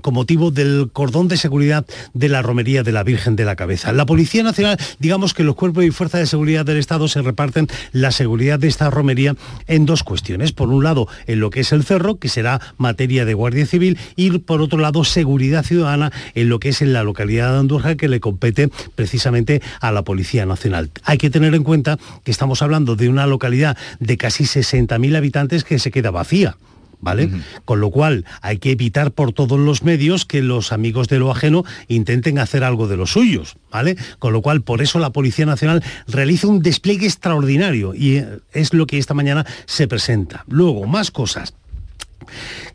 [0.00, 3.92] con motivo del cordón de seguridad de la romería de la Virgen de la Cabeza.
[3.92, 7.68] La Policía Nacional, digamos que los cuerpos y fuerzas de seguridad del Estado se reparten
[7.92, 9.34] la seguridad de esta romería
[9.66, 10.52] en dos cuestiones.
[10.52, 13.98] Por un lado, en lo que es el cerro, que será materia de Guardia Civil,
[14.16, 17.96] y por otro lado, seguridad ciudadana en lo que es en la localidad de Andújar,
[17.96, 20.90] que le compete precisamente a la Policía Nacional.
[21.04, 25.64] Hay que tener en cuenta que estamos hablando de una localidad de casi 60.000 habitantes
[25.64, 26.56] que se queda vacía.
[27.02, 27.28] ¿vale?
[27.66, 31.30] Con lo cual hay que evitar por todos los medios que los amigos de lo
[31.30, 33.96] ajeno intenten hacer algo de los suyos, ¿vale?
[34.18, 38.72] Con lo cual, por eso la Policía Nacional realiza un despliegue extraordinario y eh, es
[38.72, 40.44] lo que esta mañana se presenta.
[40.46, 41.54] Luego, más cosas.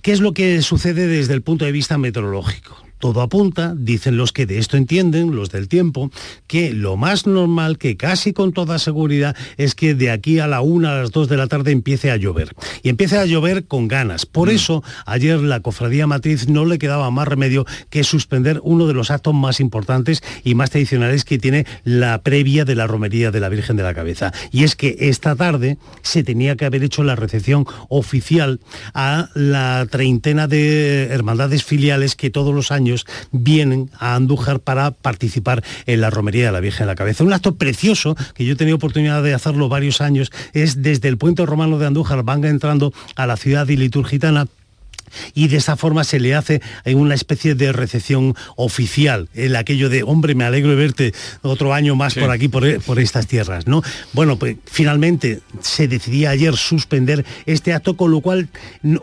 [0.02, 2.87] ¿Qué es lo que sucede desde el punto de vista meteorológico?
[3.00, 6.10] Todo apunta, dicen los que de esto entienden, los del tiempo,
[6.48, 10.62] que lo más normal, que casi con toda seguridad, es que de aquí a la
[10.62, 12.56] una, a las dos de la tarde empiece a llover.
[12.82, 14.26] Y empiece a llover con ganas.
[14.26, 18.94] Por eso, ayer la Cofradía Matriz no le quedaba más remedio que suspender uno de
[18.94, 23.40] los actos más importantes y más tradicionales que tiene la previa de la romería de
[23.40, 24.34] la Virgen de la Cabeza.
[24.52, 28.60] Y es que esta tarde se tenía que haber hecho la recepción oficial
[28.94, 32.87] a la treintena de hermandades filiales que todos los años
[33.32, 37.24] vienen a Andújar para participar en la romería de la Virgen de la Cabeza.
[37.24, 41.18] Un acto precioso que yo he tenido oportunidad de hacerlo varios años es desde el
[41.18, 44.48] puente romano de Andújar van entrando a la ciudad iliturgitana
[45.34, 50.04] y de esa forma se le hace una especie de recepción oficial, el aquello de,
[50.04, 52.66] hombre, me alegro de verte otro año más por aquí, por,
[53.00, 53.82] estas tierras, ¿no?
[54.14, 58.50] Bueno, pues finalmente se decidía ayer suspender este acto, con lo cual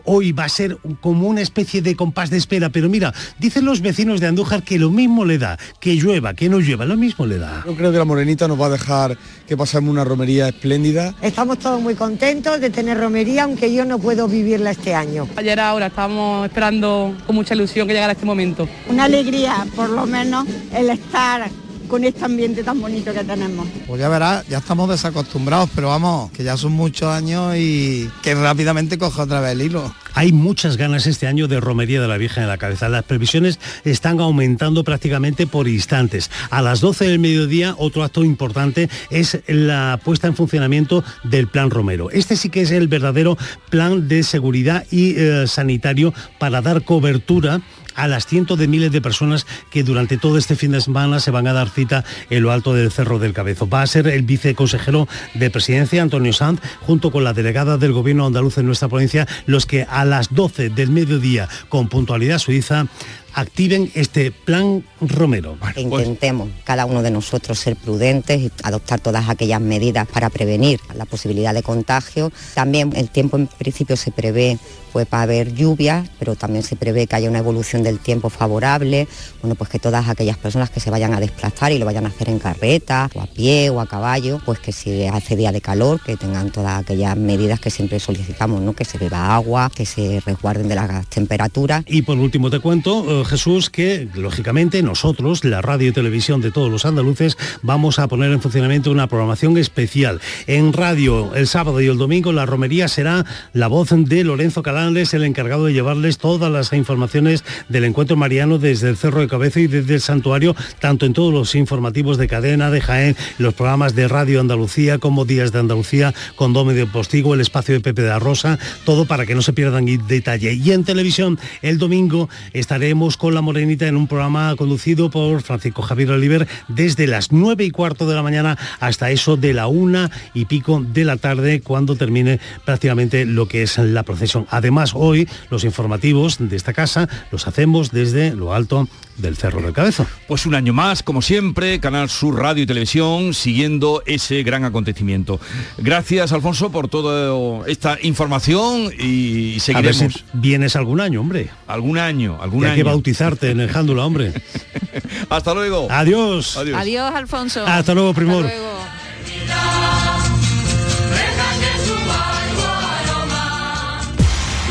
[0.03, 3.81] hoy va a ser como una especie de compás de espera, pero mira, dicen los
[3.81, 7.25] vecinos de Andújar que lo mismo le da, que llueva, que no llueva, lo mismo
[7.25, 7.63] le da.
[7.65, 11.13] Yo creo que la Morenita nos va a dejar que pasemos una romería espléndida.
[11.21, 15.27] Estamos todos muy contentos de tener romería, aunque yo no puedo vivirla este año.
[15.35, 18.67] Ayer ahora Estamos esperando con mucha ilusión que llegara este momento.
[18.89, 21.49] Una alegría, por lo menos, el estar
[21.87, 23.65] con este ambiente tan bonito que tenemos.
[23.87, 28.35] Pues ya verás, ya estamos desacostumbrados, pero vamos, que ya son muchos años y que
[28.35, 29.95] rápidamente coge otra vez el hilo.
[30.15, 32.87] Hay muchas ganas este año de romería de la Virgen de la Cabeza.
[32.87, 36.31] Las previsiones están aumentando prácticamente por instantes.
[36.49, 41.69] A las 12 del mediodía, otro acto importante es la puesta en funcionamiento del Plan
[41.69, 42.09] Romero.
[42.11, 43.37] Este sí que es el verdadero
[43.69, 47.59] plan de seguridad y eh, sanitario para dar cobertura
[47.95, 51.31] a las cientos de miles de personas que durante todo este fin de semana se
[51.31, 53.67] van a dar cita en lo alto del Cerro del Cabezo.
[53.67, 58.27] Va a ser el viceconsejero de Presidencia, Antonio Sanz, junto con la delegada del Gobierno
[58.27, 62.87] andaluz en nuestra provincia, los que a las 12 del mediodía, con puntualidad suiza,
[63.33, 65.57] activen este plan Romero.
[65.75, 71.05] Intentemos cada uno de nosotros ser prudentes y adoptar todas aquellas medidas para prevenir la
[71.05, 72.31] posibilidad de contagio.
[72.53, 74.57] También el tiempo en principio se prevé
[74.95, 78.29] pues va a haber lluvia, pero también se prevé que haya una evolución del tiempo
[78.29, 79.09] favorable,
[79.41, 82.07] bueno, pues que todas aquellas personas que se vayan a desplazar y lo vayan a
[82.07, 85.59] hacer en carreta, o a pie, o a caballo, pues que si hace día de
[85.59, 88.71] calor, que tengan todas aquellas medidas que siempre solicitamos, ¿no?
[88.71, 91.83] Que se beba agua, que se resguarden de las temperaturas.
[91.87, 96.51] Y por último te cuento, eh, Jesús, que lógicamente nosotros, la radio y televisión de
[96.51, 100.21] todos los andaluces, vamos a poner en funcionamiento una programación especial.
[100.47, 104.84] En radio, el sábado y el domingo, la romería será la voz de Lorenzo Calán
[104.95, 109.27] es el encargado de llevarles todas las informaciones del encuentro mariano desde el Cerro de
[109.27, 113.53] Cabeza y desde el santuario, tanto en todos los informativos de cadena, de Jaén, los
[113.53, 117.81] programas de Radio Andalucía como Días de Andalucía, con Dome de Postigo, el espacio de
[117.81, 120.53] Pepe de la Rosa, todo para que no se pierdan detalle.
[120.53, 125.81] Y en televisión, el domingo estaremos con La Morenita en un programa conducido por Francisco
[125.81, 130.11] Javier Oliver desde las nueve y cuarto de la mañana hasta eso de la una
[130.33, 134.45] y pico de la tarde, cuando termine prácticamente lo que es la procesión.
[134.49, 139.61] Además, más hoy los informativos de esta casa los hacemos desde lo alto del Cerro
[139.61, 140.05] del Cabezo.
[140.27, 145.39] Pues un año más, como siempre, Canal Sur Radio y Televisión, siguiendo ese gran acontecimiento.
[145.77, 150.25] Gracias, Alfonso, por toda esta información y seguiremos.
[150.33, 151.49] vienes algún año, hombre.
[151.67, 152.73] Algún año, algún año.
[152.73, 154.33] Hay que bautizarte en el Jándula, hombre.
[155.29, 155.87] Hasta luego.
[155.89, 156.57] Adiós.
[156.57, 157.15] Adiós.
[157.15, 157.65] Alfonso.
[157.65, 158.45] Hasta luego, Primor.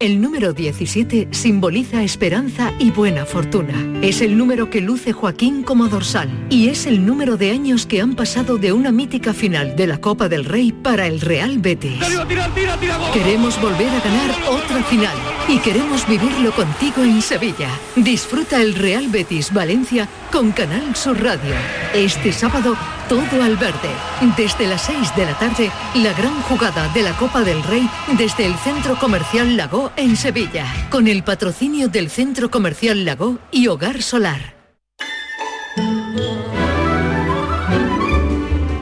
[0.00, 3.98] El número 17 simboliza esperanza y buena fortuna.
[4.00, 8.00] Es el número que luce Joaquín como dorsal y es el número de años que
[8.00, 11.98] han pasado de una mítica final de la Copa del Rey para el Real Betis.
[13.12, 15.16] Queremos volver a ganar otra final
[15.48, 17.70] y queremos vivirlo contigo en Sevilla.
[17.96, 21.54] Disfruta el Real Betis Valencia con Canal Sur Radio.
[21.94, 22.76] Este sábado
[23.08, 23.88] todo al verde.
[24.36, 27.88] Desde las 6 de la tarde, la gran jugada de la Copa del Rey
[28.18, 33.68] desde el Centro Comercial Lago en Sevilla, con el patrocinio del Centro Comercial Lago y
[33.68, 34.56] Hogar Solar.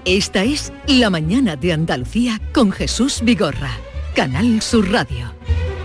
[0.04, 3.70] Esta es La Mañana de Andalucía con Jesús Vigorra,
[4.14, 5.32] Canal Sur Radio.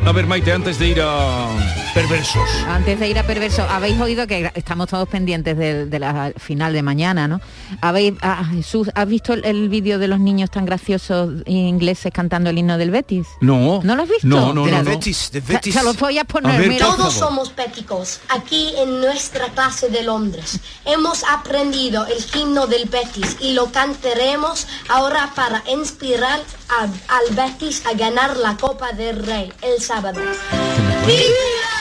[0.03, 2.49] A ver, Maite, antes de ir a perversos.
[2.67, 6.73] Antes de ir a perversos, habéis oído que estamos todos pendientes de, de la final
[6.73, 7.41] de mañana, ¿no?
[7.81, 12.49] Habéis, ah, Jesús, ¿has visto el, el vídeo de los niños tan graciosos ingleses cantando
[12.49, 13.27] el himno del Betis?
[13.41, 13.81] No.
[13.83, 14.27] ¿No lo has visto?
[14.27, 15.01] No, no, Mira, no.
[15.01, 16.59] Se, se lo voy a poner.
[16.59, 16.87] ver, mira.
[16.87, 20.59] por Todos somos péticos aquí en nuestra clase de Londres.
[20.85, 26.39] Hemos aprendido el himno del Betis y lo cantaremos ahora para inspirar
[26.69, 30.19] a- al Betis a ganar la Copa del Rey el sábado.
[30.21, 31.80] Comenzamos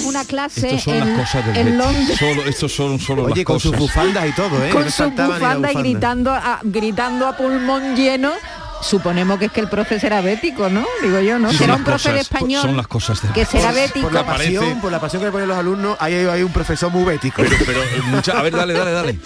[0.00, 1.78] es una clase son en, las cosas del en.
[1.78, 2.18] Londres.
[2.18, 4.70] Solo, estos son solo Oye, las con sus bufandas y todo, ¿eh?
[4.70, 8.32] con No su saltaba ni la bufanda y gritando a, gritando a pulmón lleno.
[8.82, 10.86] Suponemos que es que el profe será bético, ¿no?
[11.02, 11.48] Digo yo, ¿no?
[11.48, 14.00] Son Será un profe de español Son las cosas que será Por- bético.
[14.06, 16.90] Por la pasión, por la pasión que le ponen los alumnos, hay, hay un profesor
[16.90, 17.42] muy bético.
[17.42, 19.18] Pero, pero, eh, mucha- a ver, dale, dale, dale.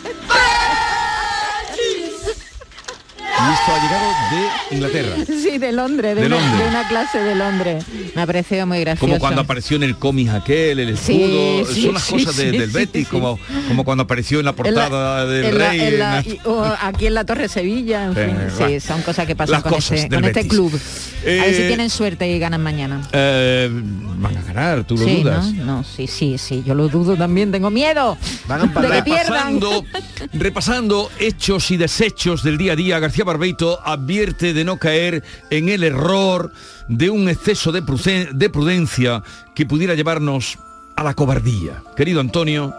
[3.53, 5.17] Esto ha llegado de Inglaterra.
[5.43, 6.59] Sí, de Londres, de, De una, Londres.
[6.63, 7.85] de una clase de Londres.
[8.15, 9.07] Me ha parecido muy gracioso.
[9.07, 12.53] Como cuando apareció en el cómic aquel, el escudo, sí, son las sí, cosas de-
[12.53, 13.39] del Betis, como,
[13.69, 15.81] como cuando apareció en la portada del en la- rey.
[15.81, 18.81] en la- en la- y- o aquí en la Torre Sevilla, en Eh, fin, sí,
[18.81, 20.73] son cosas que pasan Las con, este, con este club.
[20.73, 23.01] a ver si Eh, tienen suerte y ganan mañana.
[23.13, 25.53] Eh, van a ganar, tú lo dudas.
[25.53, 25.65] ¿no?
[25.65, 28.17] No, sí, sí, sí, yo lo dudo también, tengo miedo
[28.47, 28.73] Van a de
[29.03, 29.85] que repasando,
[30.33, 35.69] repasando hechos y desechos del día a día, García Barbeito advierte de no caer en
[35.69, 36.53] el error
[36.87, 39.25] de un exceso de, prude- de prudencia
[39.57, 40.57] que pudiera llevarnos
[40.95, 41.83] a la cobardía.
[41.97, 42.73] Querido Antonio,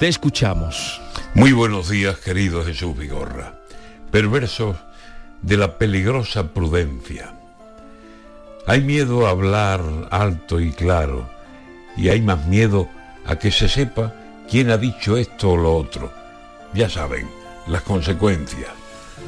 [0.00, 1.00] te escuchamos.
[1.34, 3.54] Muy buenos días, querido Jesús Vigorra.
[4.10, 4.74] Perversos
[5.42, 7.32] de la peligrosa prudencia.
[8.66, 9.80] Hay miedo a hablar
[10.10, 11.30] alto y claro,
[11.96, 12.88] y hay más miedo
[13.26, 14.12] a que se sepa
[14.50, 16.12] quién ha dicho esto o lo otro.
[16.74, 17.28] Ya saben,
[17.68, 18.70] las consecuencias.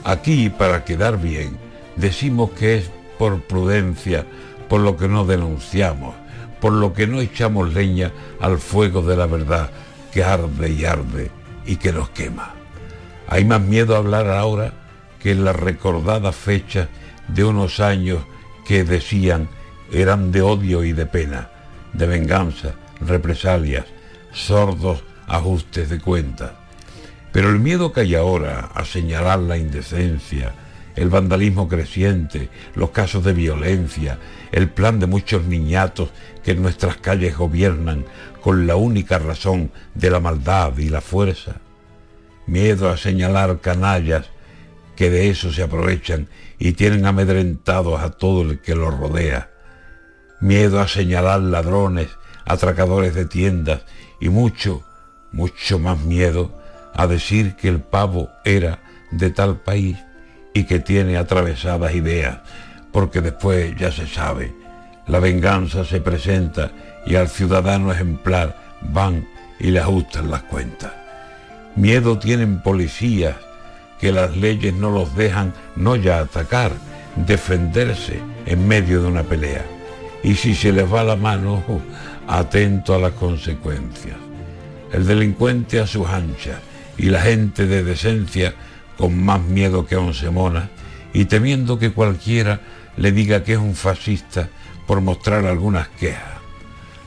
[0.05, 1.57] Aquí, para quedar bien,
[1.97, 4.27] decimos que es por prudencia,
[4.69, 6.15] por lo que no denunciamos,
[6.61, 9.71] por lo que no echamos leña al fuego de la verdad
[10.13, 11.31] que arde y arde
[11.65, 12.55] y que nos quema.
[13.29, 14.73] Hay más miedo a hablar ahora
[15.21, 16.89] que en las recordadas fechas
[17.29, 18.25] de unos años
[18.67, 19.49] que decían
[19.93, 21.51] eran de odio y de pena,
[21.93, 23.87] de venganza, represalias,
[24.33, 26.62] sordos ajustes de cuentas.
[27.33, 30.55] Pero el miedo que hay ahora a señalar la indecencia,
[30.95, 34.19] el vandalismo creciente, los casos de violencia,
[34.53, 36.11] el plan de muchos niñatos
[36.45, 38.05] que en nuestras calles gobiernan
[38.43, 41.57] con la única razón de la maldad y la fuerza.
[42.47, 44.27] Miedo a señalar canallas
[44.95, 46.29] que de eso se aprovechan
[46.59, 49.51] y tienen amedrentados a todo el que los rodea.
[50.41, 52.09] Miedo a señalar ladrones,
[52.45, 53.83] atracadores de tiendas
[54.21, 54.85] y mucho,
[55.31, 56.62] mucho más miedo
[56.95, 58.79] a decir que el pavo era
[59.11, 59.99] de tal país
[60.55, 62.39] y que tiene atravesadas ideas,
[62.93, 64.55] porque después ya se sabe,
[65.07, 66.71] La venganza se presenta
[67.05, 68.57] y al ciudadano ejemplar
[68.93, 69.27] van
[69.59, 70.93] y le ajustan las cuentas.
[71.75, 73.35] Miedo tienen policías
[74.01, 76.71] que las leyes no los dejan no ya atacar,
[77.17, 79.65] defenderse en medio de una pelea.
[80.23, 81.63] Y si se les va la mano,
[82.29, 84.17] atento a las consecuencias.
[84.93, 86.61] El delincuente a sus anchas
[86.99, 88.55] y la gente de decencia
[88.97, 90.69] con más miedo que once monas
[91.13, 92.61] y temiendo que cualquiera
[92.97, 94.49] le diga que es un fascista
[94.87, 96.41] por mostrar algunas quejas.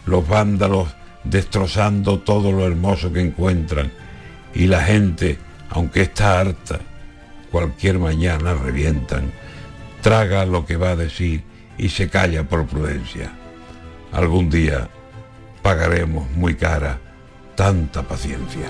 [0.05, 0.89] Los vándalos
[1.23, 3.91] destrozando todo lo hermoso que encuentran
[4.53, 5.37] y la gente,
[5.69, 6.79] aunque está harta,
[7.51, 9.31] cualquier mañana revientan,
[10.01, 11.43] traga lo que va a decir
[11.77, 13.31] y se calla por prudencia.
[14.11, 14.87] Algún día
[15.61, 16.99] pagaremos muy cara
[17.55, 18.69] tanta paciencia.